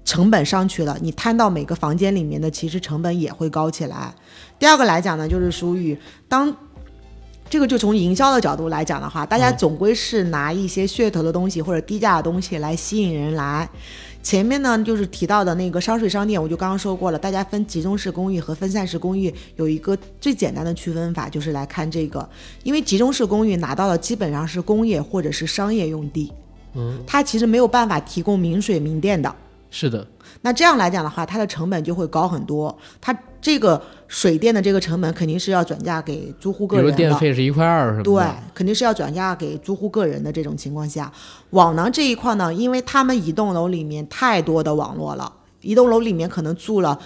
[0.04, 4.14] 成本上去了，你摊到每个房间里面的，其实成本也会高起来。
[4.60, 5.98] 第二个来讲呢，就是属于
[6.28, 6.56] 当
[7.50, 13.70] 这个就从营销的角度来讲的话，大家总归是拿一些噱头的东西或者低价的东西来吸引人来。
[14.24, 22.28] 前面呢就是提到的那个商税商店，我就刚刚说过了，大家分集中式公寓和分散式公寓有一个最简单的区分法，就是来看这个，
[22.64, 26.32] 因为集中式公寓拿到的基本上是工业或者是商业用地，
[26.76, 29.36] 嗯，它其实没有办法提供明水明电的。
[29.74, 30.06] 是的，
[30.42, 32.78] 那这样来讲的话，它的成本就会高很多。
[33.00, 36.92] 它这个水电的这个成本肯定是要转嫁给租户个人的。
[36.92, 38.04] 比如电费是一块二，是吧？
[38.04, 41.10] 对，肯定是要转嫁给租户个人的这种情况下，
[41.52, 47.00] 网呢这一块呢，因为他们一栋楼里面太多的网络了，一栋楼里面可能住了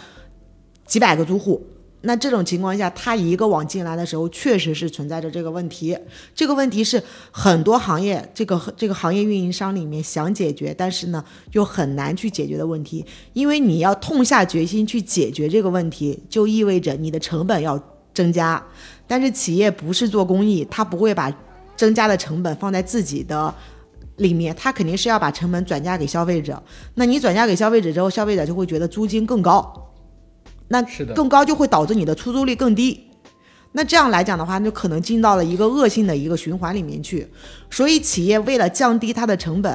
[0.86, 1.64] 几百个租户。
[2.06, 5.98] 那这种情况下，他一个网进来的时候，确实是存在着这个问题。
[6.34, 7.02] 这个问题是
[7.32, 13.06] 很多行业这个这个行业运营商里面想解决，但是呢又很难去解决的问题。
[13.34, 17.82] 因为你要痛下决心去解决这个问题，就意味着你的成本要
[18.14, 18.64] 增加。
[19.08, 21.32] 但是企业不是做公益，他不会把
[21.76, 23.54] 增加的成本放在自己的
[24.18, 26.62] 里面，他肯定是要把成本转嫁给消费者。
[26.94, 29.92] 那你转嫁给消费者之后，消费者就会觉得租金更高。
[30.68, 30.82] 那
[31.14, 33.08] 更高就会导致你的出租率更低，
[33.72, 37.28] 那这样来讲的话，就可能进到了一个恶性的一个循环里面去。
[37.70, 39.74] 所以企业为了降低它的成本，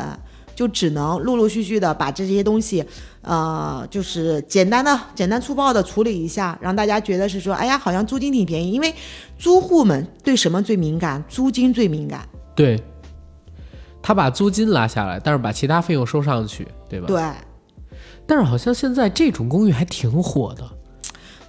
[0.54, 2.84] 就只能陆陆续续的把这些东西，
[3.22, 8.72] 呃，就是简单的、简单粗暴的处理一下，让大家觉得是说，哎呀，好像租金挺便宜。
[8.72, 8.94] 因为
[9.38, 11.22] 租户们对什么最敏感？
[11.28, 12.28] 租金最敏感。
[12.54, 12.82] 对，
[14.02, 17.06] 他把租金拉下来，但是把其他费用收上去，对吧？
[17.06, 17.22] 对。
[18.26, 20.62] 但是好像现在这种公寓还挺火的。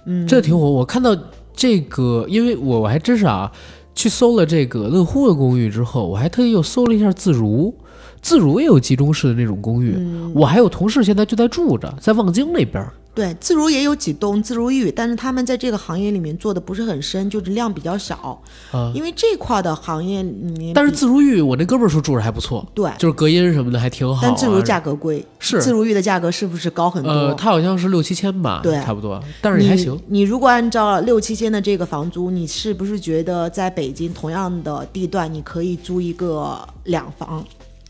[0.06, 0.70] 嗯，这挺火。
[0.70, 1.16] 我看到
[1.54, 3.50] 这个，因为我我还真是啊，
[3.94, 7.74] 去搜了这个乐乎的公寓之后，我还特意又搜了一下自如，
[8.20, 9.96] 自如也有集中式的那种公寓。
[10.34, 12.84] 我还有同事现在就在住着，在望京那边。
[13.14, 18.42] 对，自如也有几栋自如寓，但是他们在这个行业里面做的不是很深，就是量比较少。
[18.70, 24.20] 啊，因为这块的行业里面，但是自如寓，我那哥们儿说住着还不错，对，就是隔音什么的还挺好。
[24.22, 27.10] 但自如价格贵，是自如寓的价格是不是高很多？
[27.10, 30.00] 呃，它好像是六七千吧，对，差不多，但是也还行。
[30.06, 37.44] 你如果按照六七千的这个房租，你是不是觉得在北京同样的地段，你可以租一个两房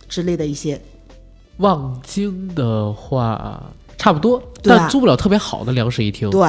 [0.09, 0.81] 之类的一些？
[1.59, 3.62] 望京的话。
[4.03, 6.28] 差不多，但租不了特别好的两室一厅。
[6.28, 6.40] 对，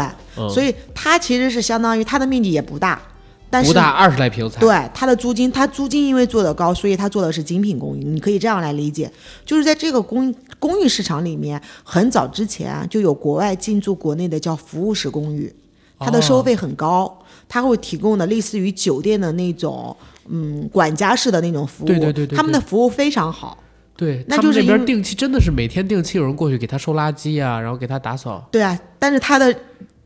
[0.50, 3.00] 所以它其实是相当于它的面积也不大，
[3.48, 4.60] 但是不大二十来平才。
[4.60, 8.04] 对，它的租金，它租金因为做的高，所以它做的是精品公寓。
[8.04, 9.12] 你可以这样来理解，
[9.46, 15.54] 就是在这个公公寓市场里面，很早之前就有国外进驻国内的叫服务式公寓，
[16.00, 19.96] 它的收费很高，它会提供的类似于酒店的那种，
[20.28, 21.88] 嗯，管家式的那种服务。
[21.88, 23.60] 对对对对，他们的服务非常好。
[23.96, 29.56] 对，那就是因为这边定期真的是每天定期有人过去给他收垃圾啊，然后给他打扫，对啊，但是他的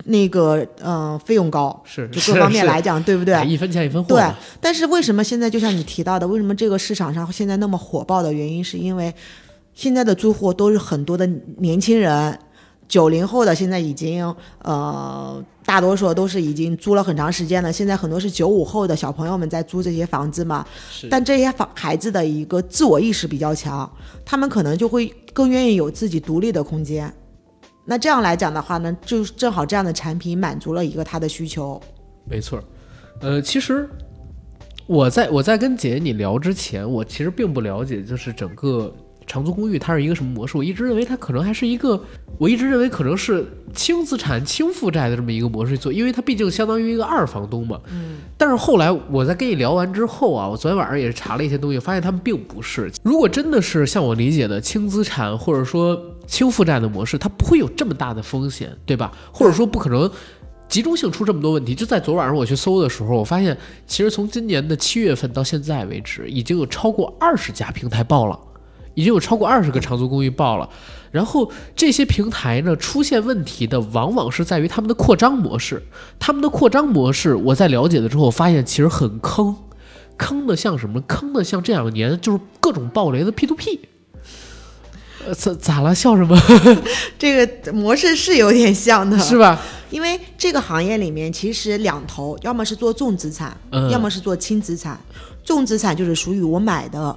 [0.04, 3.34] 那个呃费用高，是就各方面来讲，对不对？
[3.34, 4.10] 哎一分钱一分货。
[4.10, 4.24] 对，，
[4.60, 9.14] 但是为什么现在就像你提到的，为什么这个市场上现在那么火爆的原因，是因为
[9.74, 11.28] 现在的租户都是很多的
[11.58, 12.38] 年轻人，
[12.88, 14.26] 九零后的现在已经
[14.64, 23.90] 呃大多数都是已经租了很长时间了，现在很多是九五后的小朋友们在租这些房子嘛，是但这些房孩子的一个自我意识比较强，
[24.26, 27.14] 他们可能就会更愿意有自己独立的空间。
[27.86, 31.82] 那这样来讲的话呢，就正好这样的产品满足了一个他的需求。
[32.26, 32.64] 没错儿，
[33.22, 33.90] 呃，其实
[34.86, 38.94] 我在我在跟姐姐你聊之前，我其实并不了解，就是整个
[39.28, 40.58] 长租公寓它是一个什么模式。
[40.58, 42.02] 我一直认为它可能还是一个，
[42.40, 47.80] 我一直认为可能是轻资产轻负债的这么一个模式做，因为它毕竟相当于一个二房东嘛。
[47.92, 48.20] 嗯。
[48.38, 52.92] 但是后来我在跟你聊完之后啊，我昨天晚上也是查了一些东西，发现他们并不是。
[53.04, 59.12] 如果真的是像我理解的轻资产或者说轻负债的模式，它不会有这么大的风险，对吧？
[59.32, 60.10] 或者说不可能。
[60.70, 68.38] 集中性出这么多问题，就在昨晚上我去搜的时候，我发现其实从今年的七月份到现在为止，已经有超过二十家平台爆了，
[68.98, 70.68] 已经有超过二十个长租公寓爆了。
[71.12, 75.82] 然后这些平台呢出现问题的，往往是在于他们的扩张模式。
[76.18, 79.56] 他们的扩张模式，我在了解了之后，发现其实很坑，
[80.18, 81.00] 坑的像什么？
[81.02, 83.80] 坑的像这两年就是各种爆雷的 P to P。
[85.28, 85.94] 呃，咋咋了？
[85.94, 86.36] 笑什么？
[87.20, 89.62] 这个模式是有点像的，是吧？
[89.92, 95.00] 因为这个行业里面其实两头，要么是做重资产，嗯要么是做轻资产。
[95.46, 97.16] 重资产就是属于我买的，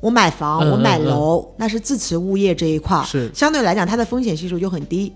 [0.00, 5.12] 我买房，嗯我买楼，那是自持物业这一块儿，是相对来讲它的风险系数就很低。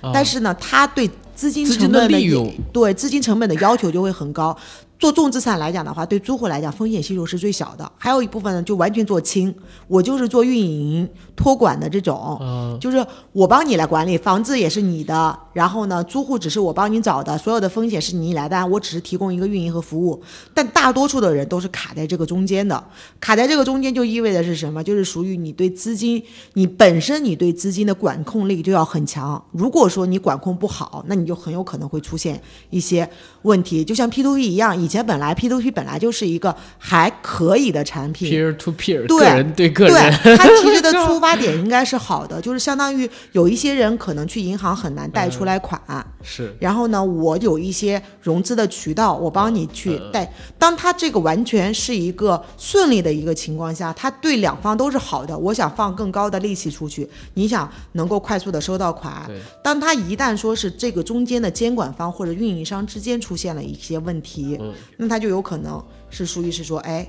[0.00, 4.56] 啊但是呢，它对资金成本的利用对资金成本的要求就会很高。
[4.98, 7.90] 做重资产来讲的话，对租户来讲风险系数是最小的。
[7.98, 9.54] 还有一部分呢，就完全做轻，
[9.88, 20.22] 我就是做运营、托管的这种，嗯就是我帮你来管理，房子也是你的，然后呢，租户只是我帮你找的，所有的风险是你来担，我只是提供一个运营和服务。
[20.54, 22.82] 但大多数的人都是卡在这个中间的，
[23.20, 24.82] 卡在这个中间就意味着是什么？
[24.82, 26.22] 就是属于你对资金，
[26.54, 29.42] 你本身你对资金的管控力就要很强。
[29.52, 32.40] 如果说你管控不好，那你就很有可能会出现
[32.70, 33.08] 一些
[33.42, 45.80] 问题，就像 P to P 一样，以前本来 P to P 本来就是一个还可以的产品，peer to peer，对对个人，对，它其实的 出发点应该是好的，就是相当于有一些人可能去银行很难贷出来款，
[46.28, 50.28] 是然后呢，我有一些融资的渠道，我帮你去贷。
[50.58, 55.38] 当他这个完全是一个顺利的一个情况下，他对两方都是好的。
[55.38, 59.30] 我想放更高的利息出去，你想能够快速的收到款。
[59.62, 67.08] 当他一旦说是这个中间的监管方或者运营商之间出现了一些问题，嗯那他就有可能是属于是说，哎。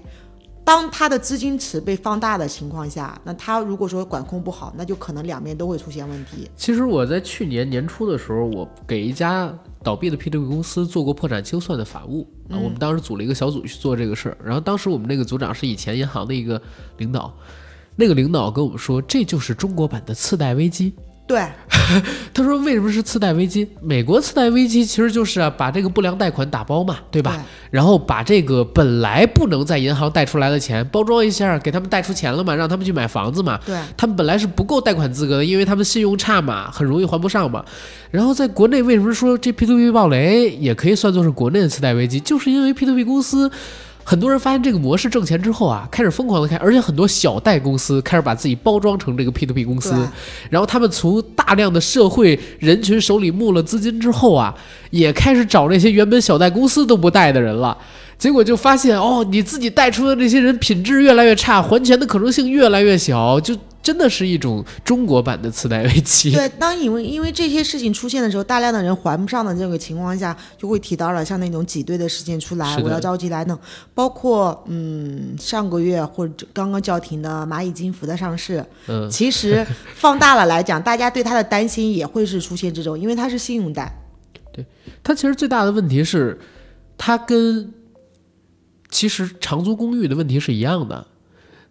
[0.68, 6.52] 当他的资金池被放大的情况下，那他如果说管控不好，那就可能两边都会出现问题。
[6.58, 9.50] 其实我在去年年初的时候，我给一家
[9.82, 14.38] 倒闭的 P to P 公司做过破产清算的法务啊，我们当时组了一个小组去做这个事儿。
[14.44, 16.62] 然后当时我们那个组长是以前银行的一个
[16.98, 17.34] 领导，
[17.96, 20.94] 那个领导跟我们说，这就是中国版的次贷危机。
[21.28, 21.46] 对，
[22.34, 23.68] 他说为什么是次贷危机？
[23.82, 27.34] 美国次贷危机其实就是啊，把这个不良贷款打包嘛，对吧？
[27.36, 33.60] 对然后把这个本来不能在银行贷出来的钱包装一下，给他们贷出钱了嘛，让他们去买房子嘛。
[33.66, 37.64] 对他们本来是不够贷款资格的，因为他们信用差嘛，很容易还不上嘛。
[38.10, 42.22] 然后在国内为什么说这 P to P 暴雷也可以算作是国内的次贷危机？
[42.22, 43.52] 就是因为 P to P 公司。
[44.10, 49.94] 很多人发现这个模式挣钱之后啊，开始疯狂的开，而且很多小贷公司开始把自己包装成这个 P to P 公司，
[50.50, 54.56] 然后他们从大量的社会人群手里募了资金之后啊，
[54.92, 57.78] 也开始找那些原本小贷公司都不贷的人了。
[58.18, 63.54] 结果就发现哦，你自己贷出的这些人品质越来越差，还钱的可能性越来越小，就
[63.88, 66.30] 真的是一种中国版的次贷危机。
[66.30, 73.58] 对，当因为因为这些事情出现的时候，大量的人还不上的这个情况下，就会提到了像那种挤兑的事件出来我要着急来弄。
[73.96, 79.66] 包括嗯，上个月或者刚刚叫停的蚂蚁金服的上市，嗯，其实
[79.96, 84.04] 放大了来讲，大家对它的担心也会是出现这种，因为它是信用贷。
[84.52, 84.66] 对
[85.02, 86.38] 它其实最大的问题是，
[86.98, 87.74] 它跟
[88.90, 91.08] 其实长租公寓的问题是一样的，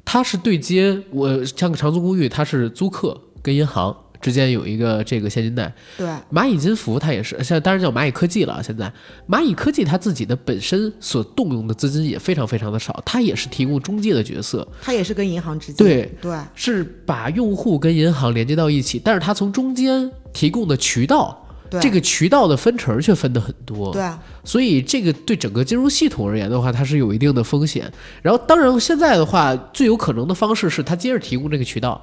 [0.06, 5.70] 它是对接我像个长租公寓，它是租客跟银行之间有一个这个现金贷。
[5.98, 6.08] 对。
[6.32, 8.62] 蚂蚁金服它也是，现在当然叫蚂蚁科技了。
[8.62, 8.90] 现在。
[9.28, 15.76] 蚂蚁科技它自己的本身所动用的资金也非常非常的少，它也是提供中介的角色，它也是跟银行之间。
[15.76, 16.10] 对。
[16.22, 16.38] 对。
[16.54, 21.45] 是把用户跟银行连接到一起，但是它从中间提供的渠道对
[21.80, 23.92] 这个渠道的分成却分得很多。
[23.92, 27.90] 对啊，所以这个对整个金融系统而言的话，它是有一定的风险。
[28.22, 32.00] 然后，当然现在的话，最有可能的方式是它接着提供这个渠道，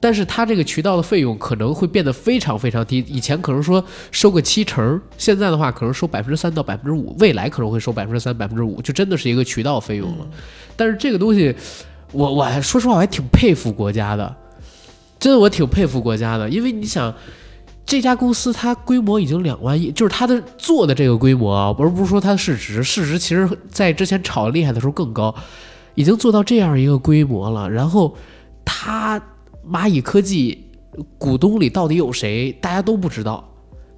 [0.00, 3.04] 但是它这个渠道的费用可能会变得非常非常低。
[3.08, 10.26] 以前可能说收个七成，现在的话可能收百分之三到百分之五，未来可能会收百分之三、百分之五，就真的是一个渠道费用了。
[10.76, 11.54] 但是这个东西，
[12.12, 14.36] 我我还说实话，我还挺佩服国家的，
[15.18, 17.12] 真的我挺佩服国家的，因为你想。
[17.88, 25.34] 这家公司它规模已经两万亿，就是它的做的这个规模啊，而不是说它的市值，市值其实在之前炒的厉害的时候更高，
[25.94, 27.70] 已经做到这样一个规模了。
[27.70, 28.14] 然后
[28.62, 29.18] 它
[29.66, 30.66] 蚂蚁科技
[31.16, 33.42] 股东里到底有谁，大家都不知道，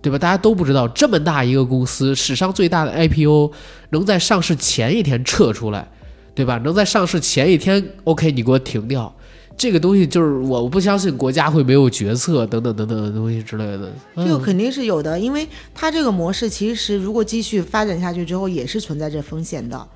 [0.01, 0.17] 对吧？
[0.17, 3.51] 大家都不知道这么大一个公司，史上最大的 IPO
[3.91, 5.91] 能在上市前一天撤出来，
[6.33, 6.59] 对吧？
[6.59, 9.13] 能在上市前一天，OK，你给我停掉。
[9.61, 13.93] 这个东西就是我，不相信国家会没有决策等等等等的东西之类的。
[14.17, 19.87] 这个肯定是有的，因为它这个模式其实如果继续发展下去之后，也是存在着风险的，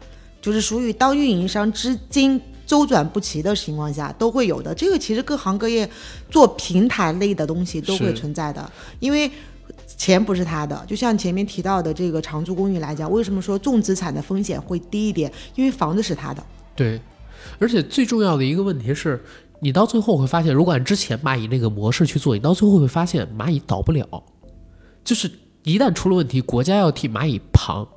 [0.42, 4.74] 就是属于当运营商资金周转不齐的情况下都会有的。
[4.74, 5.88] 这个其实各行各业
[6.28, 9.30] 做平台类的东西都会存在的，因为。
[9.96, 15.32] 钱不是他的，就像前面提到的这个长租公寓来讲，为什么说重资产的风险会低一点？
[15.54, 16.44] 因为房子是他的，
[16.74, 17.00] 对，
[17.58, 19.22] 而且最重要的一个问题是，
[19.64, 24.06] 你到最后会发现，如果按之前蚂蚁那个模式去做，你到最后会发现蚂蚁倒不了，
[25.02, 25.30] 就是
[25.62, 27.88] 一旦出了问题，国家要替蚂蚁扛，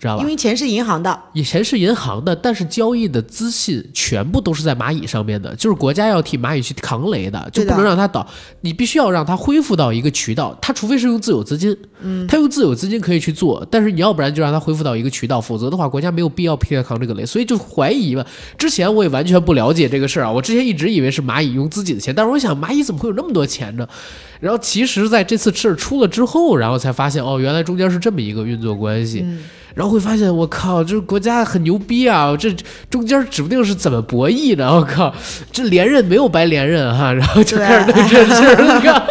[0.00, 0.28] 知道吧因？
[0.28, 8.26] 为钱是银行的，以前是银行的，但是交易的资信全部都是在蚂蚁上面的，就是国家要替蚂蚁去扛雷的，就不能让它倒，
[8.60, 18.24] 你必须要让它恢复到一个渠道，它除非是用自有资金，嗯，它用自有资金可以去做，但是你要不然就让它恢复到一个渠道，否则的话国家没有必要替它扛这个雷，所以就怀疑嘛。
[18.58, 23.88] 之前我也完全不了解这个事儿啊，我之前一直以为是蚂蚁用自己的钱，但是我想蚂蚁怎么会有那么多钱呢？
[24.40, 29.24] 然后其实在这次事儿出了之后，然后才发现哦，原来中间是这么一个运作关系。
[29.74, 32.36] 然后会发现，我靠，这国家很牛逼啊！
[32.36, 32.54] 这
[32.88, 35.12] 中间指不定是怎么博弈的，我靠，
[35.50, 39.02] 这连任没有白连任哈，然后就开始对这事儿了，你看。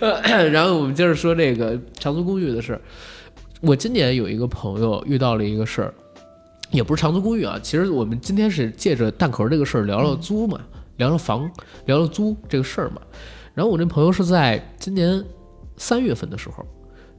[0.00, 2.80] 呃 然后我们接着说这个长租公寓的事儿。
[3.60, 5.92] 我今年有一个朋友遇到了一个事儿，
[6.70, 10.60] 也不是长租公寓啊，其实我们今天是借着蛋壳这个事儿聊聊租嘛，
[10.98, 11.50] 聊聊房，
[11.86, 13.00] 聊聊租这个事儿嘛。
[13.54, 15.24] 然后我那朋友是在今年
[15.76, 16.64] 三月份的时候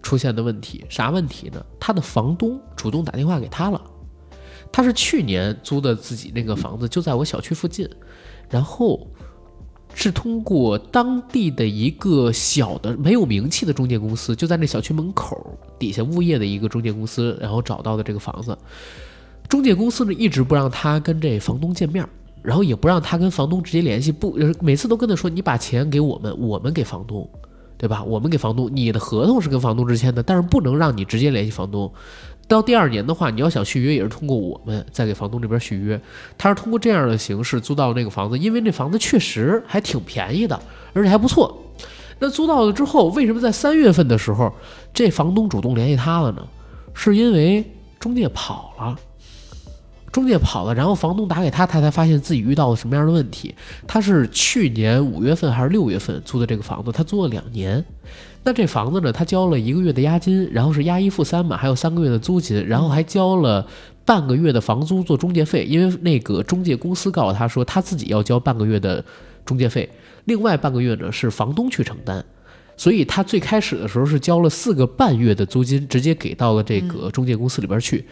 [0.06, 1.66] 出现的问题，啥问题呢？
[1.80, 3.82] 他的房东主动打电话给他了，
[4.72, 7.90] 他是去年租的自己那个房子，就在我小区附近，
[8.48, 9.08] 然后
[9.96, 18.56] 是通过当地的一个小的没有名气的中介公司，就在那小区门口底下物业的一个中介公司，然后找到的这个房子。
[19.50, 22.08] 中介公司呢一直不让他跟这房东见面，
[22.44, 27.28] 然后也不让他跟房东直接联系，不，每次都跟他说你把钱给我们，我们给房东，
[27.86, 28.04] 对吧？
[28.04, 31.92] 我们给房东，你的合同是跟房东之间的，但是不能让你直接联系房东。
[32.48, 36.02] 到第二年的话，你要想续约，也是通过我们再给房东这边续约。
[36.36, 40.60] 他是通过这样的形式租到了那个房子，因为那房子确实还挺便宜的，
[40.94, 41.56] 而且还不错。
[42.18, 44.52] 那租到了之后，为什么在三月份的时候，
[44.92, 46.42] 这房东主动联系他了呢？
[46.96, 47.64] 是因为
[48.00, 48.98] 中介跑了。
[50.16, 53.54] 中介跑了，然后房东打给他，他才发现自己遇到了什么样的问题。
[53.86, 57.84] 他是去年五月份还是六月份租的这个房子，他租了两年。
[58.42, 63.68] 那这房子呢，他交了一个月的押金，然后是押一付三嘛，还有三个月的租金，然后还交了
[64.06, 69.04] 半个月的房租做中介费，因为那个中介公司告诉他说他自己要交半个月的
[69.46, 69.90] 中介费，
[70.24, 72.24] 另外半个月呢是房东去承担。
[72.78, 78.06] 所以他最开始的时候是交了四个半月的租金，直接给到了这个中介公司里边去。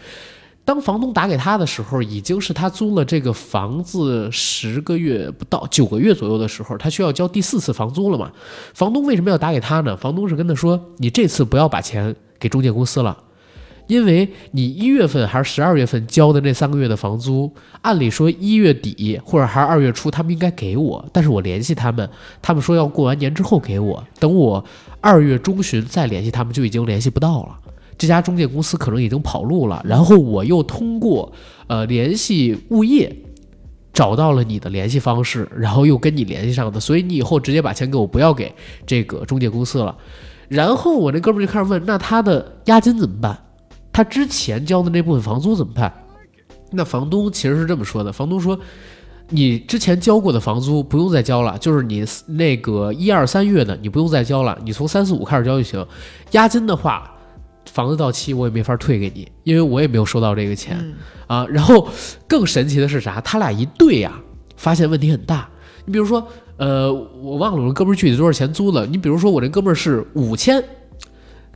[0.64, 8.32] 当房东打给他的时候，已经是他租了这个房子十个月不到九个月左右的时候，他需要交第四次房租了嘛？
[8.72, 9.94] 房东为什么要打给他呢？
[9.94, 13.14] 房东是跟他说：“你这次不要把钱给中介公司了，
[13.88, 17.52] 因为你一月份还是十二月份交的那三个月的房租，
[17.82, 22.08] 按理说一月底或者还是二月初他们应该给我，但是我联系他们，
[22.40, 24.64] 他们说要过完年之后给我，等我
[25.02, 27.58] 二月中旬再联系他们就已经联系不到了。”
[27.96, 31.32] 这家中介公司可能已经跑路了，然后我又通过
[31.66, 33.14] 呃联系物业
[33.92, 38.52] 找到了你的联系方式，然后又跟你联系上的，所以你以后直接把钱给我，不要给
[38.86, 39.96] 这个中介公司了。
[40.48, 43.38] 然后我那哥们儿就开始问，那他的押金怎么办？
[43.92, 45.92] 他之前交的那部分房租怎么办？
[46.72, 48.58] 那房东其实是这么说的，房东说。
[49.30, 55.84] 你之前交过的房租不用再交了，就是你那个一二三月的，你不用再交了，你从三四五开始交就行。
[56.32, 57.10] 押金的话，
[57.70, 60.94] 房子到期我也没法退给你，因为我也没有收到这个钱、
[61.26, 61.46] 啊。
[61.48, 61.88] 然后
[62.28, 63.20] 更神奇的是啥？
[63.20, 64.12] 他俩一对呀、
[64.56, 65.48] 发现问题很大。
[65.84, 68.86] 你比如说，呃，我忘了我那哥们儿具体多少钱租的。
[68.86, 70.62] 你比如说我这哥们儿是五千，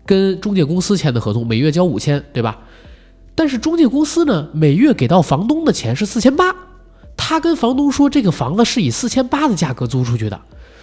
[0.04, 2.58] 跟中介公司签的合同，每月交五千，对吧？
[3.34, 6.54] 但是中介公司呢，每月给到房东的钱是四千八，
[7.16, 10.40] 他跟房东说这个房子是以四千八的价格租出去的，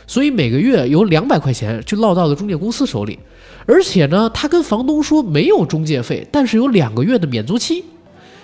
[0.07, 3.19] 所以每个月有两百块钱就落到了中介公司手里，
[3.65, 7.83] 而且呢，他跟房东说没有中介费，但是有两个月的免租期，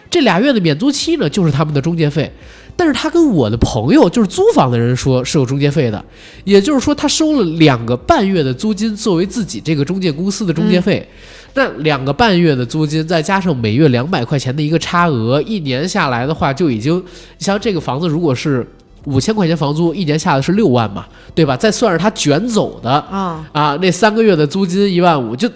[0.09, 2.31] 这俩月的免租期呢就是他们的中介费，
[2.75, 6.03] 但是他跟我的朋友就是租房的人说是有中介费的，
[6.43, 11.07] 也就是说他收了两个半月的租金作为自己这个中介公司的中介费。
[11.53, 17.03] 那两个半月的租金，再加上每月两百块钱的一个差额，一年下来的话，就已经，
[17.37, 18.65] 像这个房子如果是
[19.05, 21.57] 五千块钱房租，一年下的是六万嘛，对吧？
[21.57, 25.49] 再算上他卷走的啊啊，那三个月的租金一万五，就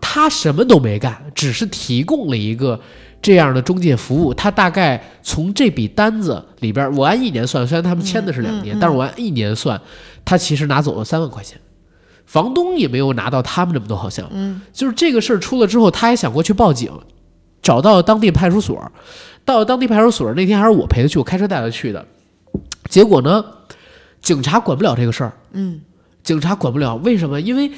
[0.00, 2.78] 他什么都没干，只是提供了一个
[3.20, 4.32] 这样的中介服务。
[4.32, 9.80] 他大概从这笔单子里边，我按一年算，虽然他们签的是两年，但是我按一年算，
[10.24, 11.58] 他其实拿走了三万块钱。
[12.24, 16.90] 房东也没有拿到他们这么多，好像，嗯，就是这个事儿出了之后，他还想过去报警，
[17.60, 18.80] 找到当地派出所，
[19.44, 22.06] 到了当地派出所那天还是我陪他去，我开车带他去的，
[22.92, 23.42] 结果呢，
[24.20, 25.80] 警察管不了这个事儿，嗯，
[26.22, 27.40] 警察管不了，为什么？
[27.40, 27.70] 因为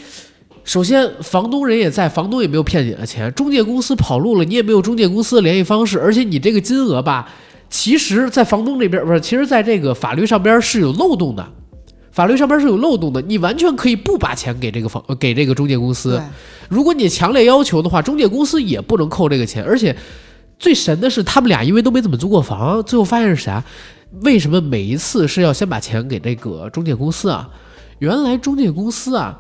[0.65, 7.29] 首先房东人也在，房东也没有骗你的钱，中介公司跑路了，你也没有中介公司的联系方式，而且你这个金额吧，
[7.71, 11.49] 其实，在房东这边不是，其实在这个法律上边是有漏洞的。
[12.11, 16.21] 法律上边是有漏洞的，你完全可以不把钱给这个房给这个中介公司。
[16.69, 19.63] 如果你强烈要求的话，中介公司也不能扣这个钱。
[19.63, 19.97] 而且
[20.59, 23.63] 最神的是，他们俩因为都没怎么租过房，最后发现是啥？
[24.23, 27.49] 为什么每一次是要先把钱给这个中介公司啊？
[27.99, 29.39] 原来中介公司啊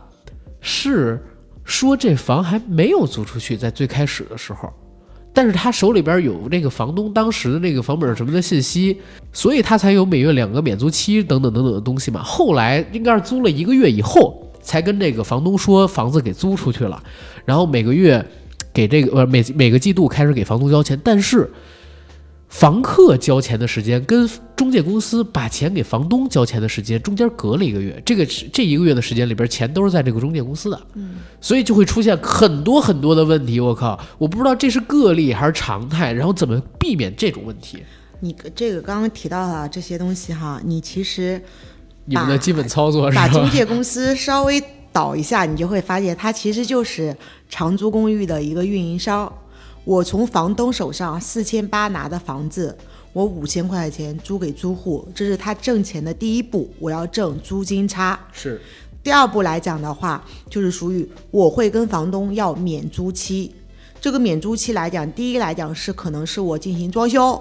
[0.61, 1.22] 是
[1.64, 4.72] 说这房还没有租出去，在最开始的时候。
[5.33, 9.01] 但是他手里边有这个房东当时的那个房本什么的信息，
[9.33, 12.22] 所以他才有每月两个免租期等等等等的东西嘛。
[12.22, 17.03] 后来应该是租了一个月以后，才跟这个房东说房子给租出去了，
[17.45, 18.25] 然后每个月
[18.72, 21.51] 给这个呃每每个季度开始给房东交钱，但是。
[22.55, 33.59] 房客交钱的时间跟中介公司把钱给房东交钱的时间中间隔了一个月，这个这一个月的时间里边，钱都是在这个中介公司的，嗯，所以就会出现很多很多的问题。
[33.59, 37.83] 我靠，我不知道这是个例还是常态，然后怎么避免这种问题？
[38.21, 41.43] 你这个刚刚提到的这些东西哈，你其实
[42.05, 43.51] 你们的基本操作是把中？
[43.51, 47.17] 介公司稍微倒一下，你就会发现它其实就是
[47.49, 49.31] 长租公寓的一个运营商。
[49.85, 52.76] 我从房东手上四千八拿的房子，
[53.12, 58.18] 我五千块钱租给租户，这是他挣钱的第一步，我要挣租金差。
[58.32, 58.61] 是
[59.03, 63.55] 第二步来讲的话，就是属于我会跟房东要免租期。
[64.01, 67.39] 这个免租期来讲，第一来讲是可能是我进行装修，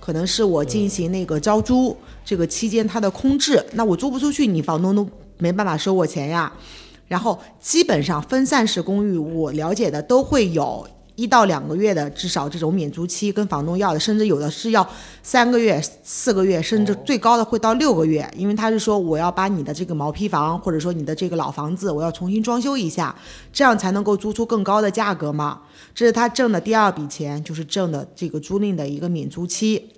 [0.00, 6.52] 可能是我进行那个招租，这个期间它的空置，那我租不出去，你房东都没办法收我钱呀。
[7.06, 10.84] 然后基本上分散式公寓，我了解的都会有
[11.16, 14.84] 一到两个月的至少这种免租期跟房东要的，甚至有的是要
[15.22, 23.14] 三个月、四个月，甚至最高的会到六个月，因为他是说我要把你的这个毛坯房或者说你的这个老房子，我要重新装修一下，
[23.52, 25.60] 这样才能够租出更高的价格嘛。
[25.94, 29.90] 这是他挣的第二笔钱，就是挣的这个租赁的一个免租期。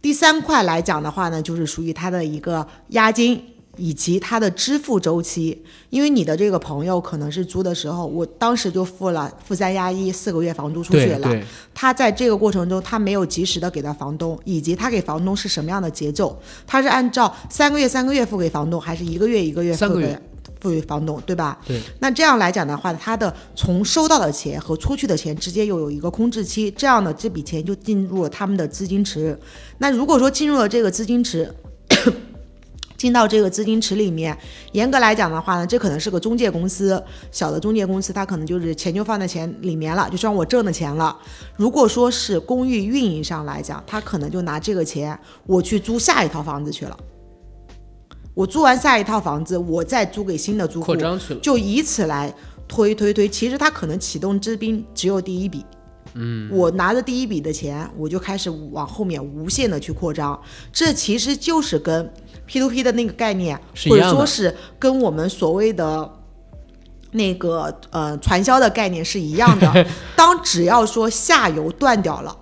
[0.00, 3.42] 第三块来讲的话呢，就是属于他的一个押金
[3.76, 5.62] 以及他的支付周期。
[5.90, 11.30] 因为你的这个朋友可能是租的时候，我当时就付了付三押一四个月房租出去了。
[11.72, 16.38] 他在这个过程中，他没有及时的给到房东，以及他给房东是什么样的节奏？
[16.66, 20.18] 他是按照三个月三个月付给房东，还是一个月一个月付给
[20.60, 21.58] 付给房东，对吧？
[21.66, 21.80] 对。
[22.00, 29.38] 那这样来讲的话，他的从收到的钱和出去的钱直接又有一个空置期，这样的这笔钱就进入了他们的资金池。
[29.78, 31.54] 那如果说进入了这个资金池，
[33.06, 34.36] 进到这个资金池里面，
[34.72, 37.00] 严格来讲的话呢，这可能是个中介公司，
[37.30, 41.16] 小的中介公司，它可能就是钱就放在钱里面了，就算我挣的钱了。
[41.54, 46.98] 如果说是公寓运营上来讲，他可能就拿这个钱，我去租下一套房子去了。
[48.34, 51.38] 我租完下一套房子，我再租给新的租户扩，张去了。
[51.40, 52.34] 就以此来
[52.66, 53.28] 推推推。
[53.28, 55.64] 其实他可能启动资金只有第一笔，
[56.14, 60.38] 嗯，我拿着第一笔的钱，我就开始往后面无限的去扩张。
[60.72, 62.12] 这其实就是跟
[62.46, 66.12] P to P 的那个概念，或者说是跟我们所谓的。
[67.12, 69.86] 那个呃，传销的概念是一样的。
[70.14, 72.36] 当只要说下游断掉了，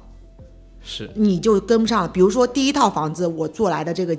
[0.83, 2.09] 是你就跟不上了。
[2.09, 4.17] 比如说第一套房子我做来的这个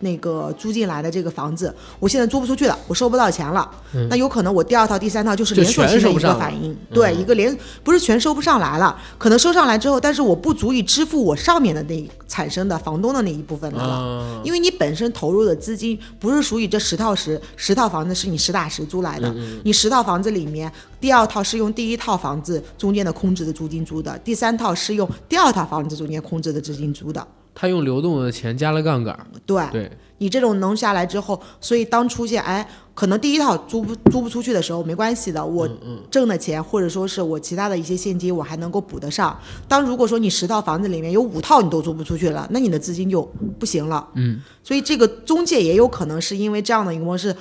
[0.00, 3.70] 那个租进来的这个房子，我现在租不出去了，我收不到钱了，
[4.08, 13.94] 那有可能我第二套、第三套就是连锁性的一个反应，对，一个连不是全收不上来了，可能收上来之后，但是我不足以支付我上面的那一产生的房东的那一部分的了。
[13.94, 19.34] 啊，因为你本身投入的资金不是属于这十套十十套房子是你实打实租来的，
[19.64, 27.26] 你十套房子里面，第二套是用第一套房子中间的空置的租金租的，第三套是用第二套房子中间空置的资金租的。
[27.60, 35.68] 他用流动的钱加了杠杆，对，对，你这种能下来之后，所以当出现哎，可能第一套租不租不出去的时候没关系的，我
[36.10, 39.38] 挣的钱或者说是我其他的一些现金我还能够补得上。
[39.68, 43.20] 当如果说你十套房子里面有五套你都租不出去了，那你的资金就
[43.58, 44.08] 不行了。
[44.14, 47.36] 嗯，所以这个中介也有可能是因为这样的一个模式。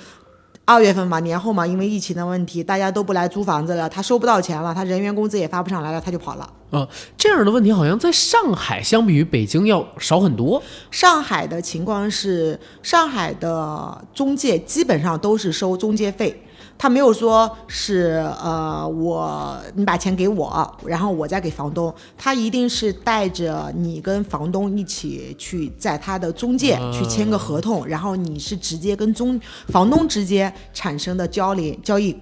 [0.69, 6.47] 二月份嘛，年后嘛，因为疫情的问题，大家都不来租房子了，他收不到钱了，他人员工资也发不上来了，他就跑了。
[6.69, 10.61] 啊，这样的问题好像在上海相比于北京要少很多。
[10.91, 16.39] 上海的情况是，上海的中介基本上都是收中介费，
[16.81, 32.15] 他没有说是呃我你把钱给我，然后我再给房东，他一定是带着你跟房东一起去在他的中介去签个合同，然后你是直接跟中房东之间产生的交联交易。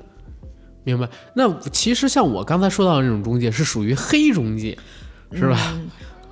[0.83, 1.07] 明白？
[1.35, 4.75] 那其实像我刚才说到的那种中介是属于黑中介，
[5.33, 5.77] 是吧？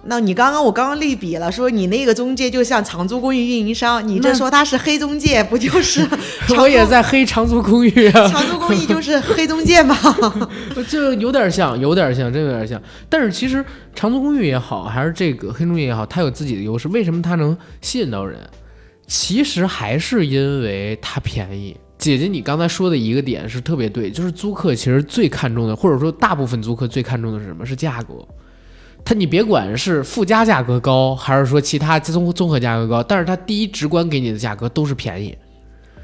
[0.08, 6.08] 那你刚刚我刚刚类比了，说你那个中介就像长租公寓运营商，你这说他是黑中介，不就是
[6.48, 9.98] 长我也在黑长租公寓啊，长租公寓就是黑中介吗？
[10.88, 12.82] 就有点像，有点像，真有点像。
[13.10, 16.88] 但是其实长租公寓也好，还是这个黑中介也好，它有自己的优势。
[16.90, 18.40] 为什么它能吸引到人？
[19.08, 21.76] 其实还是因为它便宜。
[21.98, 27.66] 姐姐，你刚才说的一个点是特别对，就是租客其实最看重的，或者说大部分租客最看重的是什么？
[27.66, 28.16] 是价格。
[29.06, 35.38] 他你别管是附加价格高，还是说其他综综合价格高，但是他第一直观给你的价格都是便宜，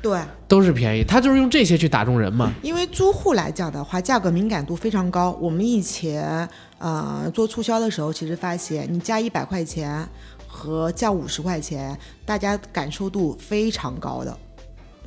[0.03, 1.03] 对，都是便宜。
[1.03, 2.53] 他就是用这些去打中人嘛。
[2.61, 5.35] 因为租户来讲的话，价格敏感度非常高。
[5.41, 6.47] 我们以前
[6.77, 10.07] 呃做促销的时候，其实发现你加一百块钱
[10.47, 14.37] 和降五十块钱，大家感受度非常高的。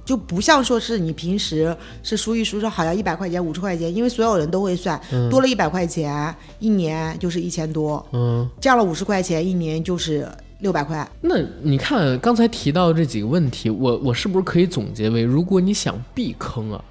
[0.05, 5.01] 就不像说是你平时是数一数说好像一百块钱五十块钱，因为所有人都会算，
[5.31, 10.29] 多了一百块钱，一年就是一千多，嗯，降了五十块钱，一年就是
[10.61, 11.09] 六百块。
[11.21, 16.85] 那你看刚才提到这几个问题，我我是不是可以总结为，如果你想避坑啊，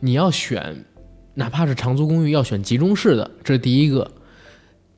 [0.00, 0.84] 你要选，
[1.34, 4.10] 哪怕是长租公寓，要选集中式的，这是第一个。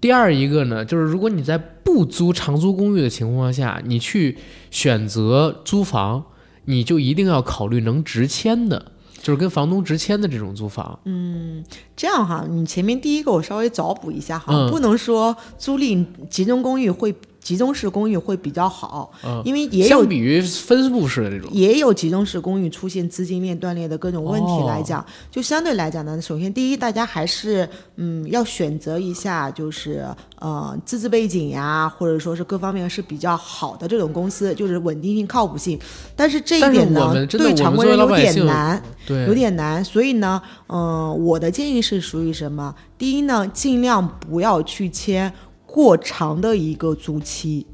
[0.00, 4.38] 第二一个呢，就是如果你在不租长租公寓的情况下，你去
[4.70, 6.24] 选择租房，
[6.68, 8.92] 你就一定要考虑能直签的，
[9.22, 10.98] 就是跟房东直签的这种租房。
[11.06, 11.64] 嗯
[11.96, 17.14] 这样哈，你前面第一个我稍微找补一下哈，嗯不能说租赁集中公寓会
[17.48, 30.06] 集中式公寓会比较好，嗯因为也有相比于分布式的这种，也有集中式公寓出现资金链断裂的各种问题来哦讲，就相对来讲呢，首先第一，大家还是嗯要选择一下，就是
[30.40, 35.80] 呃资质背景呀，或者说是各方面是比较好的这种公司，就是稳定性、靠谱性。
[36.14, 38.82] 但是这一点呢，对常规人有点难。
[39.06, 42.74] 对，有点难，所以呢，嗯、我的建议是属于什么？
[42.98, 45.32] 第一呢，尽量不要去签
[45.70, 47.66] 过长的一个租期，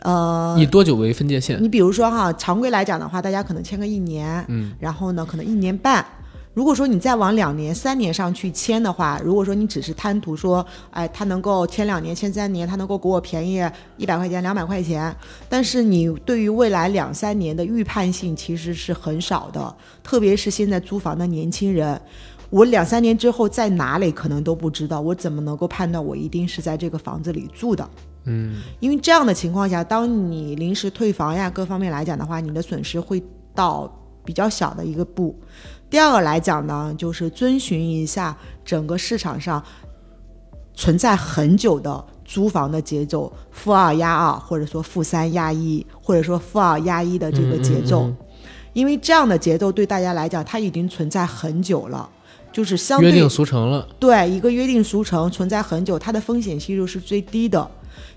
[0.00, 1.62] 呃，以多久为分界线？
[1.62, 6.04] 你比如说哈，常规来讲的话，大家可能签个一年，嗯，然后呢，可能一年半。
[6.54, 13.64] 如果说你再往两年、三年上去签的话，如果说你只是贪图说，哎，他能够签两年、签三年，他能够给我便宜
[13.96, 15.14] 一百块钱、两百块钱，
[15.48, 22.00] 但是你对于未来两三年的预判性其实是很少的，特别是现在租房的年轻人。
[22.54, 27.90] 我两三年之后在哪里可能都不知道，我怎么能够判断我一定是在这个房子里住的？
[28.26, 33.20] 嗯，因为这样的情况下，当你临时退房呀，各方面来讲的话，你的损失会
[33.56, 33.92] 到
[34.24, 35.36] 比较小的一个步。
[35.90, 39.60] 第二个来讲呢，就是遵循一下整个市场上
[40.74, 48.04] 存在很久的租房的节奏，负二压二，或者说负三压一，或者说负二压一的这个节奏。
[48.04, 48.16] 嗯嗯
[48.74, 52.10] 因为这样的节奏对大家来讲，它已经存在很久了，
[52.54, 53.86] 就是相对约定俗成了。
[53.98, 57.68] 对一个约定俗成存在很久，它的风险系数是最低的。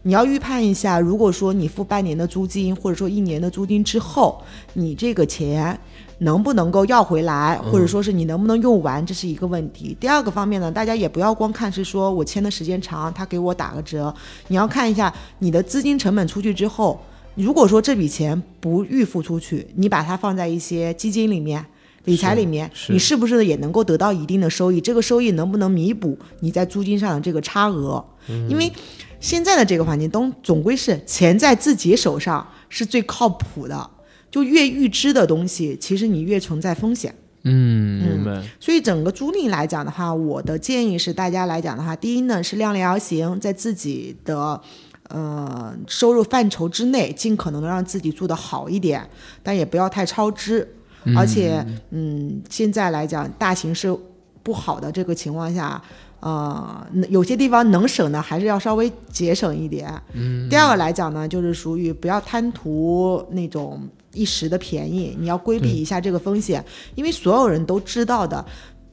[0.04, 4.40] 你要预判一下，如果说你付半年的租金，或者说一年的租金之后，
[4.74, 5.78] 你这个钱
[6.20, 9.98] 能不能够要回来，或者说是你能不能用完，这是一个问题。
[10.00, 14.14] 第二个方面呢，大家也不要光看是说我签的时间长，他给我打个折，
[14.50, 17.00] 你要看一下你的资金成本出去之后，
[17.34, 21.66] 如果说这笔钱不预付出去，你把它放在一些基金里面。
[22.08, 24.80] 理财里面，是你是不是也能够得到一定的收益？
[24.80, 28.04] 这个收益能不能弥补你在租金上的这个差额？
[28.30, 28.72] 嗯因为
[29.20, 33.90] 现在的这个环境都总归是钱在自己手上是最靠谱的，
[34.32, 37.14] 就越预支的东西，其实你越存在风险。
[37.44, 38.42] 嗯，明白。
[38.60, 44.62] 所以整个租赁来讲的话，我的建议是大家来讲的话，第一呢是量力而行，在自己的
[45.10, 49.10] 呃收入范畴之内，尽可能的让自己住得好一点，
[49.44, 50.76] 但也不要太超支。
[51.16, 53.96] 而且，嗯，现在来讲大形势
[54.44, 55.82] 不好的这个情况下，
[56.20, 59.94] 呃，有些地方能省的还是要稍微节省一点。
[60.14, 60.50] 嗯。
[60.50, 66.64] 第二个来讲呢，就是属于不要贪图那种一时的便宜，你要规避一下这个风险，
[66.96, 68.44] 因为所有人都知道的。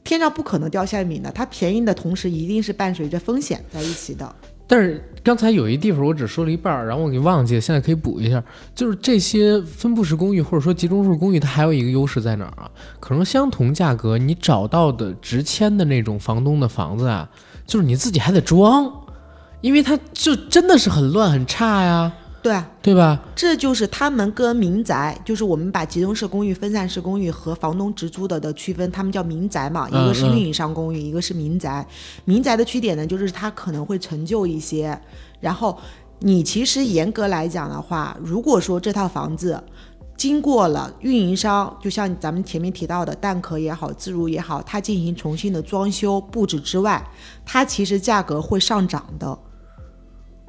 [0.03, 4.35] 天上不可能掉馅饼的，它便宜的同时一定是伴随着风险在一起的。
[4.67, 8.43] 但是刚才有一地方我只说了一半儿，然后我给忘记了，现在可以补一下。
[8.75, 12.69] 就是这些分布式公寓或者说集中式公寓，它还有一个优势在哪儿啊？
[12.99, 17.27] 可能相同价格，你找到的直签的那种房东的房子啊，
[17.65, 18.87] 就是你自己还得装，
[19.61, 22.13] 因为它就真的是很乱很差呀，
[22.45, 23.19] 对啊，对吧？
[23.35, 31.83] 这就是他们跟民宅，就是我们把集中式公寓、分散式公寓和房东直租的的区分，他们叫民宅嘛，一个是嗯运营商公寓，一个是民宅。
[32.25, 34.95] 民宅的缺点呢，就是它可能会陈旧一些，
[35.39, 35.75] 然后
[36.19, 39.63] 你其实严格来讲的话，如果说这套房子。
[40.17, 47.05] 经过了运营商，就像咱们前面提到的蛋壳也好，自如也好，它进行重新的装修布置之外，
[47.45, 49.37] 它其实价格会上涨的。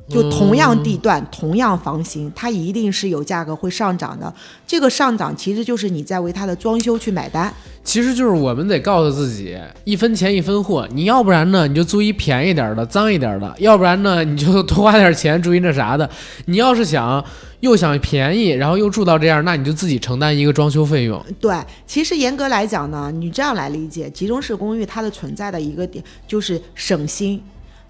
[0.09, 4.33] 就同样地段、同样房型，它一定是有价格会上涨的。
[4.67, 7.53] 这个上涨其实就是你在为它的装修去买单。
[7.83, 10.89] 其实就是我们得告诉自己，一分钱一分货。
[10.93, 16.09] 你要不然呢，你就租一便宜点儿的、脏一点儿的；要不然呢，你就 多花点钱住一那啥的。
[16.47, 17.25] 你要是想
[17.61, 21.25] 又想便宜，然后又住到这样，那你就自己承担一个装修费用。
[21.41, 27.41] 对，其实严格来讲呢，你这样来理解，集中式公寓它的存在的一个点就是省心。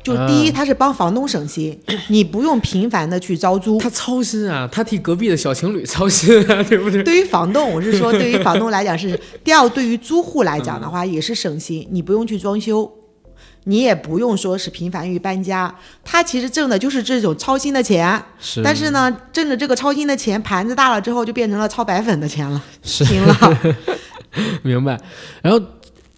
[0.07, 1.77] 就第一，嗯它是帮房东省心，
[2.09, 3.79] 你不用频繁的去招租。
[3.79, 7.03] 他操心啊，他替隔壁的小情侣操心啊， 对不对？
[7.03, 12.91] 对于房东，我是说，对于房东来讲是 第二，对于租户来讲的话也是省心，你不用去装修，
[13.65, 18.23] 你也不用说是频繁于搬家，他其实挣的就是这种操心的钱。
[18.39, 23.37] 是但是呢，挣着这个操心的钱，盘子大了之后就变成了操白粉的钱了，是行了。
[24.63, 25.01] 明白。
[25.43, 25.59] 然后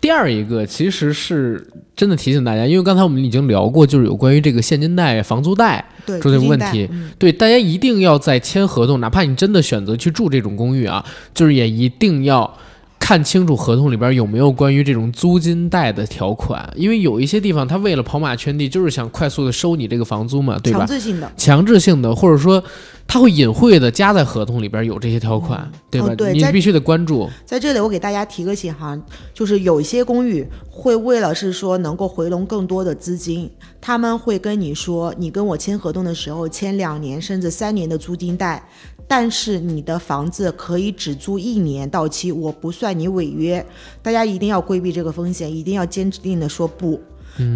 [0.01, 12.57] 第二一个其实是真的提醒大家，因为刚才我们已经聊过，就是有关于这个现金贷、房租贷对，这个问题嗯对，大家一定要在签合同，哪怕你真的选择去住这种公寓啊，就是也一定要
[13.01, 20.87] 看清楚合同里边有没有关于这种租金贷的条款，因为有一些地方他为了跑马圈地，就是想快速的收你这个房租嘛，对吧强？
[20.87, 21.33] 制性的。
[21.37, 22.63] 强制性的，或者说
[23.11, 26.09] 它会隐晦的加在合同里边有这些条款，对吧？
[26.09, 27.27] 哦对你必须得关注。
[27.47, 28.97] 在这里，我给大家提个醒哈，
[29.33, 33.51] 就是有一些公寓会为了是说能够回笼更多的资金，
[33.81, 38.63] 他们会跟你说，你跟我签合同的时候签两年甚至三年的租金贷，
[39.09, 43.65] 但是你的房子可以只租一年到期，我不算你违约。
[44.03, 47.01] 大家一定要规避这个风险，一定要坚定的说不。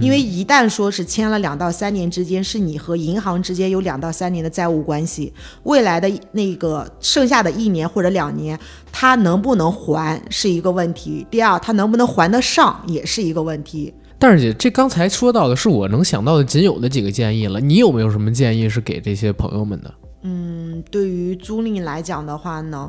[0.00, 5.32] 因为一旦说是签了两到三年之间，是你和银行之间有两到三年的债务关系，
[5.64, 8.58] 未来的那个剩下的一年或者两年，
[8.92, 11.26] 他能不能还是一个问题。
[11.30, 13.92] 第二，他能不能还得上也是一个问题。
[14.18, 19.92] 但是姐，这刚才说到的是我能想到的仅有的几个建议了，你有没有什么建议是给这些朋友们的？
[20.22, 22.88] 嗯，对于租赁来讲的话呢，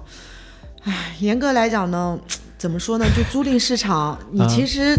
[0.83, 2.19] 唉，严格来讲呢，
[2.59, 3.05] 怎么说呢？
[3.17, 4.95] 就租赁市场，你啊其实。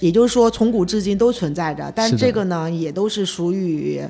[0.00, 4.00] 也就是说，从古至今都存在着，但是这个呢，也都是属于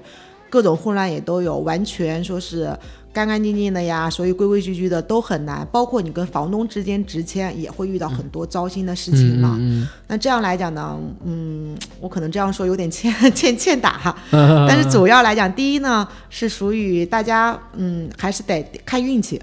[0.51, 2.77] 各种混乱，也都有，完全说是
[3.13, 5.67] 干干净净的呀，所以规规矩矩的都很难。
[5.73, 9.57] 包括你跟房东之间直签，也会遇到很多糟心的事情嘛。
[9.59, 19.41] 嗯那这样来讲呢，嗯，我可能这样说有点欠 欠欠打哈，嗯 但是主要来讲，第一呢是属于大家，嗯，还是得看运气。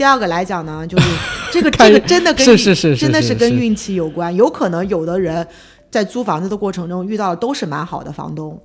[0.00, 1.06] 第二个来讲呢， 就是
[1.52, 5.46] 这个这个真的跟运是是是是真的是跟运气有关，有可能有的人
[5.90, 8.58] 在租房子的过程中遇到的都是蛮好的房东。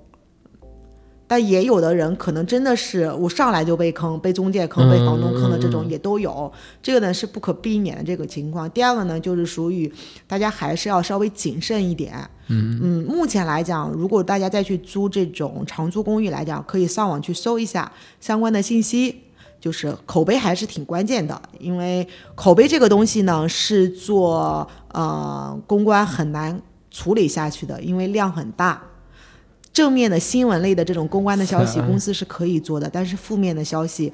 [1.28, 6.50] 但也有的人可能真的是我上来就被坑，被中介坑，被房东坑的这种也都有，
[6.82, 8.70] 这个呢是不可避免的这个情况。
[8.70, 9.92] 第二个呢，就是属于
[10.26, 12.14] 大家还是要稍微谨慎一点。
[12.48, 19.24] 嗯目前来讲，如果大家再去租这种长租公寓来讲，可以上网去搜一下相关的信息。
[19.66, 26.62] 就是口碑还是挺关键的，因为口碑这个东西呢，是做呃公关很难
[26.92, 28.80] 处理下去的，因为量很大。
[29.74, 34.14] 正面的新闻类的这种公关的消息， 公司是可以做的，但是负面的消息，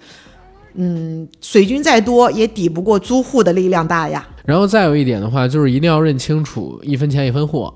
[0.76, 4.26] 嗯，水军再多也抵不过租户的力量大呀。
[4.46, 7.74] 然后再有一点的话，就是一定要认清楚一分钱一分货，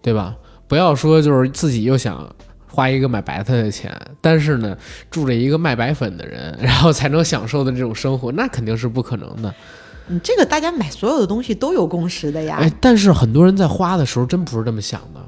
[0.00, 0.36] 对吧？
[0.68, 2.32] 不要说就是自己又想
[2.78, 4.78] 花一个买白菜的钱，但是呢，
[5.10, 9.52] 住着一个卖白粉的人， 然后才能享受的这种生活，那肯定是不可能的。
[10.06, 12.58] 你，这个大家买所有的东西都有共识的呀。
[12.60, 15.20] 哎，但是很多人在花的时候真不是这么想的，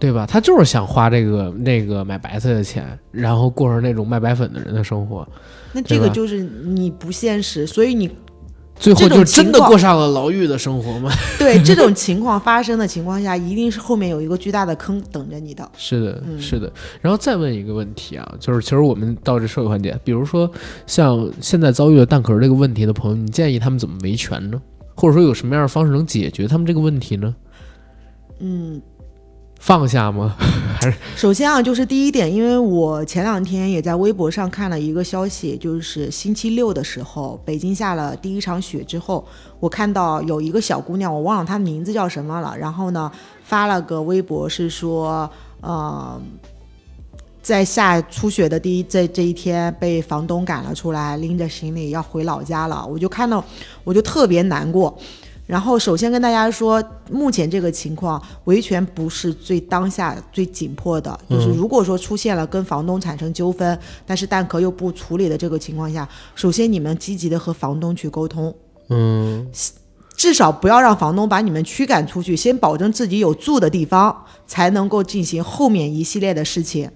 [0.00, 0.26] 对吧？
[0.26, 5.24] 他就是想花这个那个买白菜的钱，然后过上那种卖白粉的人的生活，
[5.72, 8.10] 那这个就是你不现实，所以你
[8.76, 11.10] 最后就真的过上了牢狱的生活吗？
[11.38, 15.68] 对这种情况发生的情况下，一定是后面有一个巨大的坑等着你的。
[15.76, 16.72] 是的，嗯是的。
[17.00, 20.50] 然后再问一个问题啊，就是其实我们到这社会环节，比如说
[20.86, 24.60] 像现在遭遇了蛋壳这个问题的朋友，你建议他们怎么维权呢？
[24.94, 27.34] 或者说有什么样的方式能解决他们这个问题呢？
[28.40, 28.82] 嗯，
[29.62, 30.34] 放下吗？
[30.80, 39.24] 还是首先啊，就是第一点，因为我前两天也在微博上看了一个消息，就是星期六的时候，北京下了第一场雪之后，
[39.60, 43.08] 我看到有一个小姑娘，我忘了她的名字叫什么了，然后呢
[43.44, 45.30] 发了个微博是说，
[45.60, 46.20] 呃，
[47.40, 53.44] 在下初雪的第一这这一天被房东赶了出来，拎着行李要回老家了，我就看到
[53.84, 54.98] 我就特别难过。
[55.46, 68.54] 然后首先跟大家说，目前这个情况，维权不是最当下最紧迫的，就是如果说出现了跟房东产生纠纷，但是蛋壳又不处理的这个情况下，首先你们积极的和房东去沟通，
[68.88, 69.46] 嗯
[70.16, 76.88] 至少不要让房东把你们驱赶出去，先保证自己有住的地方，才能够进行后面一系列的事情。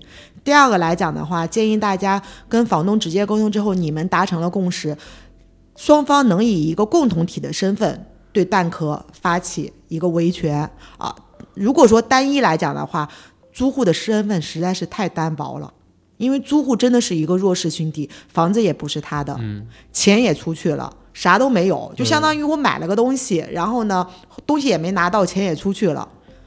[0.45, 4.97] 第二个来讲的话，建议大家跟房东直接沟通之后，你们达成了共识，
[5.75, 8.07] 双方能以一个共同体的身份
[8.37, 11.17] 对蛋壳发起一个维权啊。
[11.55, 13.09] 如果说单一来讲的话，
[13.51, 15.73] 租户的身份实在是太单薄了。
[16.19, 24.07] 因为租户真的是一个弱势群体，房子也不是他的，嗯钱也出去了，啥都没有，就相当于我买了个东西，然后呢，
[24.47, 26.07] 东西也没拿到，钱也出去了。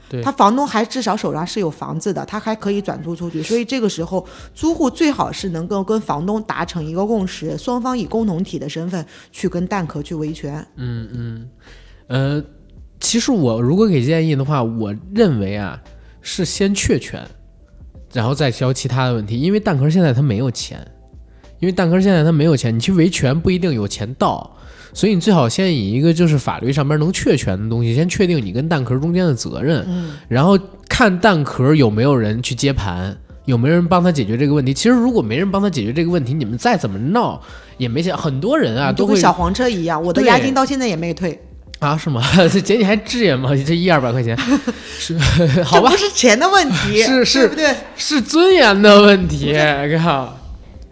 [0.10, 4.26] 对他房东还至少手上是有房子的，他还可以转租出去，所以这个时候
[4.56, 10.66] 租户最好是能够跟房东达成一个共识，双方以共同体的身份去跟蛋壳去维权。
[10.78, 11.50] 嗯嗯，
[12.10, 12.44] 呃，
[13.00, 15.80] 其实我如果给建议的话，我认为啊
[16.22, 17.22] 是先确权，
[18.12, 20.86] 然后再交其他的问题，因为蛋壳现在他没有钱，
[21.60, 24.58] 因为蛋壳现在他没有钱，你去维权不一定有钱到。
[24.92, 30.58] 所以你最好先以一个就是法律上面能确权的东西，先确定你跟蛋壳中间的责任，嗯，然后
[30.90, 33.16] 看蛋壳有没有人去接盘，
[33.46, 34.74] 有没有人帮他解决这个问题。
[34.74, 37.40] 其实如果没人帮他解决这个问题，你们再怎么闹
[37.78, 38.18] 也没钱。
[38.18, 41.40] 很多人啊都跟小黄车一样，我的押金到现在也没退，
[41.80, 42.22] 啊是吗？
[42.52, 43.54] 这 姐你还质疑吗？
[43.54, 44.38] 你这一二百块钱
[45.00, 45.18] 是
[45.64, 45.98] 好吧不？
[45.98, 47.76] 是钱的问题，是是对不对？
[47.96, 49.56] 是尊严的问题，
[50.04, 50.36] 靠。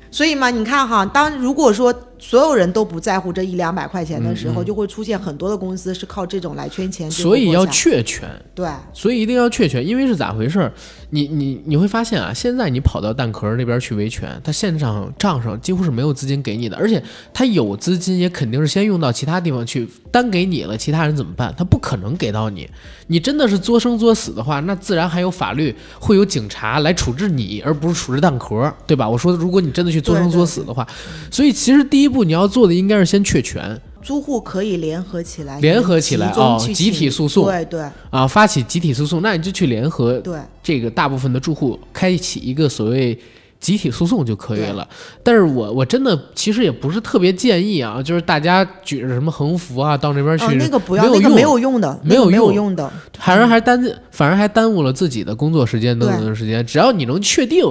[0.10, 10.72] 所以嘛，你看哈，当如果说所有人都不在乎这一两百块钱的时候，就会出现很多的公司是靠这种来圈钱，嗯所以要确权，对，所以一定要确权，因为是咋回事儿？
[11.10, 17.02] 你你你会发现啊，现在你跑到蛋壳那边去维权，他现场账上几乎是没有资金给你的，而且
[17.34, 21.54] 他有资金也肯定是先用到其他地方去，单给你了，其他人怎么办？
[21.58, 22.70] 他不可能给到你。
[23.08, 29.08] 你真的是作生作死的话，那自然还有法律，会有警察来处置你，而不是处置蛋壳，对吧？
[29.08, 30.86] 我说，如果你真的去作生作死的话，
[31.32, 43.20] 所以其实第一步你要做的应该是先确权租户可以联合起来，联合起来集中去哦集体诉讼对对啊，发起集体诉讼，那你就去联合对，这个大部分的住户开启一个所谓
[43.60, 44.88] 集体诉讼就可以了。
[45.22, 52.90] 但是我我真的其实也不是特别建议啊，就是大家举着什么横幅啊到那边去，哦，那个不要，那个没有用的，没有那个没有用用的，
[53.20, 53.78] 反而还耽
[54.12, 56.66] 反而还耽误了自己的工作时间等等的时间。
[56.66, 57.62] 只要你能确定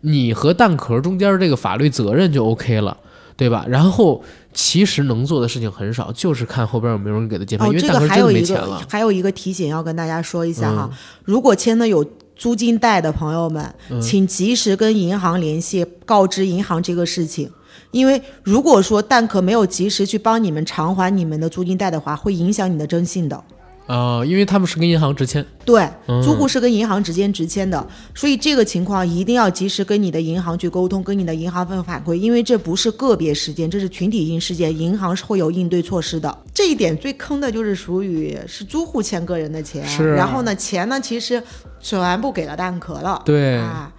[0.00, 2.96] 你和蛋壳中间这个法律责任就 OK 了，
[3.36, 3.66] 对吧？
[3.68, 4.22] 然后
[4.54, 8.78] 其实能做的事情很少，就是看后边有没有人给他接盘，哦，因为这个还有一个没钱了。
[8.80, 10.88] 嗯还有一个提醒要跟大家说一下哈，
[11.24, 12.04] 如果签的有
[12.36, 17.50] 租金贷的朋友们，嗯请及时跟银行联系，告知银行这个事情。
[17.90, 23.44] 因为如果说蛋壳没有及时去帮你们偿还你们的租金贷的话，会影响你的征信的。
[23.86, 26.22] 啊、因为他们是跟银行直签，对，嗯。
[26.22, 36.34] 租户是跟银行直接直签的，所以这个情况一定要及时跟你的银行去沟通，跟你的银行分反馈，因为这不是个别事件，这是群体性事件，银行是会有应对措施的。
[36.54, 40.14] 这一点最坑的就是属于是租户欠个人的钱，是。
[40.14, 41.42] 然后呢，钱呢其实
[41.78, 43.56] 全部给了蛋壳了，对。
[43.56, 43.92] 啊，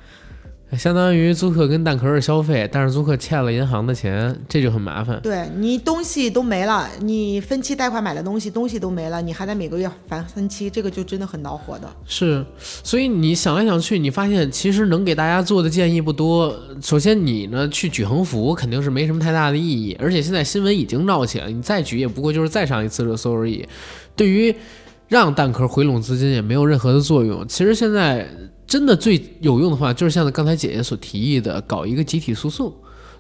[0.78, 5.20] 相当于租客跟蛋壳是消费，但是租客欠了银行的钱，这就很麻烦。
[5.22, 11.90] 对你东西都没了，你分期贷款买的东西东西都没了，你还得每个月还分期，这个就真的很恼火的。
[12.06, 16.56] 是，所以你想来想去，你发现其实能给大家做的建议不多。
[16.82, 23.68] 首先，你呢去举横幅肯定是没什么太大的意义，而且现在新闻已经闹起来，你再举也不过就是再上一次热搜而已。
[24.16, 24.56] 对于
[25.08, 27.48] 让蛋壳回笼资金也没有任何的作用。
[27.48, 28.28] 其实现在
[28.68, 32.74] 真的最有用的话，就是像刚才姐姐所提议的，搞一个集体诉讼，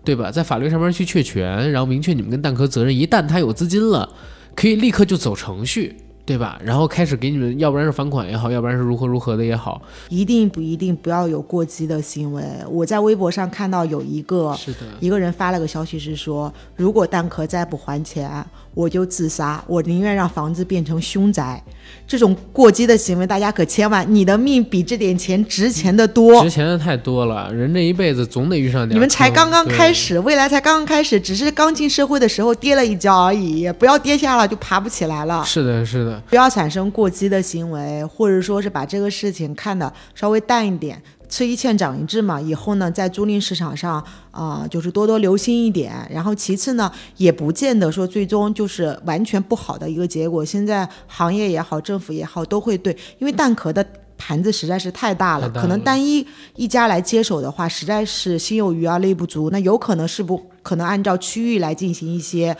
[0.03, 0.31] 对吧？
[0.31, 2.95] 在法律上面去确权，然后明确你们跟蛋壳责任。
[2.95, 4.09] 一旦他有资金了，
[4.55, 5.97] 可以立刻就走程序。
[6.27, 6.59] 对吧？
[6.65, 12.43] 然后开始给你们，要不然是返款也好，要不然是如何如何的也好，一定不一定不要有过激的行为。
[12.67, 18.43] 我在微博上看到有一个是的，一个人发了个消息是说，如果蛋壳再不还钱，
[18.75, 21.63] 我就自杀，我宁愿让房子变成凶宅。
[22.05, 27.51] 这种过激的行为，大家可千万，你的命比这点钱值钱的多，值钱的太多了。
[27.53, 28.95] 人这一辈子总得遇上点。
[28.95, 35.43] 你们才刚刚开始，未来才刚刚开始，只是刚进社会的时候跌了一跤而已，不要跌下了就爬不起来了。
[35.45, 41.01] 是的，是的，不要产生过激的行为，或者说是把这个事情看得稍微淡一点。
[41.35, 44.01] 吃一堑长一智嘛，以后呢，在租赁市场上
[44.31, 45.93] 啊，就是多多留心一点。
[46.09, 50.45] 然后其次呢，也不见得说最终就是完全不好的一个结果。
[50.45, 53.85] 现在行业也好，政府也好，都会对，因为蛋壳的
[54.17, 56.25] 盘子实在是太大了，可能单一
[56.55, 59.49] 一家来接手的话，实在是心有余而力不足。
[59.49, 62.55] 那有可能是不可能按照区域来进行一些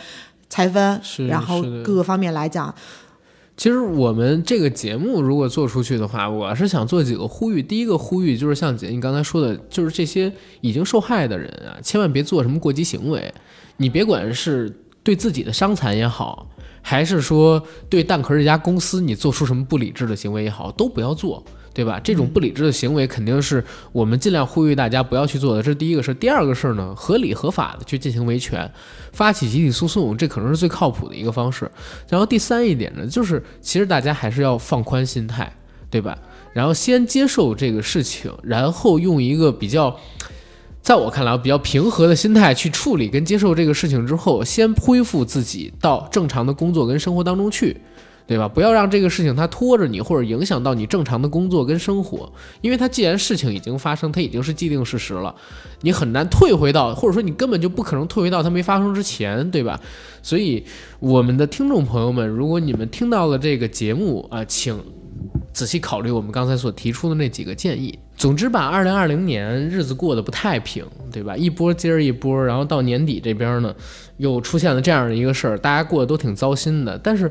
[0.50, 2.74] 拆分，然后各个方面来讲。
[3.56, 7.62] 其实我们这个节目如果做出去的话，我是想做几个呼吁。
[7.62, 10.30] 第一个呼吁就是像姐你刚才说的，就是这些
[10.60, 13.32] 已经受害的人啊，千万别做什么过激行为。
[13.78, 14.70] 你别管是
[15.02, 16.46] 对自己的伤残也好，
[16.82, 21.42] 还是说对蛋壳这家公司你做出什么不理智的行为也好，都不要做。
[21.76, 22.00] 对吧？
[22.02, 23.62] 这种不理智的行为肯定是
[23.92, 25.62] 我们尽量呼吁大家不要去做的。
[25.62, 26.14] 这是第一个事儿。
[26.14, 28.72] 第二个事儿呢，合理合法的去进行维权，
[29.12, 31.70] 发起集体诉讼，这可能是最靠谱的一个方式。
[32.08, 35.52] 然后第三一点呢，就是其实大家还是要放宽心态，
[35.90, 36.16] 对吧？
[36.54, 39.94] 然后先接受这个事情，然后用一个比较，
[40.80, 47.76] 在我看来比较平和的心态去处理跟接受这个事情之后，先恢复自己到正常的工作跟生活当中去。
[48.26, 48.48] 对吧？
[48.48, 55.32] 不要让这个事情它拖着你，或者影响到你正常的工作跟生活，因为它既然事情已经发生，它已经是既定事实了，
[55.82, 59.80] 你很难退回到，或者说你根本就不可能退回到它没发生之前，对吧？
[60.22, 60.64] 所以，
[60.98, 64.76] 我们的听众朋友们，如果你们听到了这个节目啊，请
[65.52, 67.96] 仔细考虑我们刚才所提出的那几个建议。
[68.16, 71.36] 总之吧，二零二零年日子过得不太平，对吧？
[71.36, 73.72] 一波接着一波，然后到年底这边呢，
[74.16, 77.30] 又出现了这样的一个事儿，大家过得都挺糟心的，但是。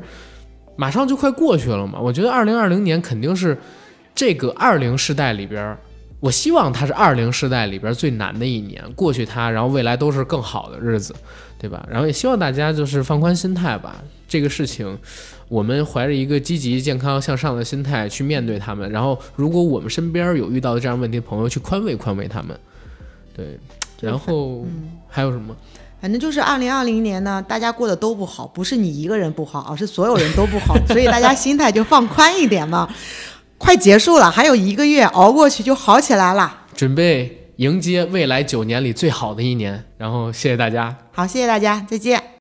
[0.76, 3.56] 马上就快过去了嘛，我觉得二零二零年肯定是
[4.14, 5.76] 这个二零世代里边，
[6.20, 11.14] 我希望它是二零世代里边最难的一年，过去它，然后未来都是更好的日子，
[11.58, 11.86] 对吧？
[11.90, 14.98] 然后也希望大家就是放宽心态吧，这个事情
[15.48, 18.90] 我们怀着一个积极、健康、向上的心态去面对他们。
[18.90, 22.58] 然后，如果我们身边有遇到的这样问题的朋友，去宽慰宽慰他们。
[23.34, 23.58] 对，
[24.00, 24.66] 然后
[25.08, 25.54] 还有什么？
[26.06, 32.88] 反正就是二零二零年呢，大家过得都不好，不是你一个人不好，而是所有人都不好， 所以大家心态就放宽一点嘛。
[33.58, 36.58] 快结束了，还有一个月，熬过去就好起来了。
[36.76, 39.84] 准备迎接未来九年里最好的一年。
[39.98, 42.22] 然后谢谢大家，好，谢谢大家，再见。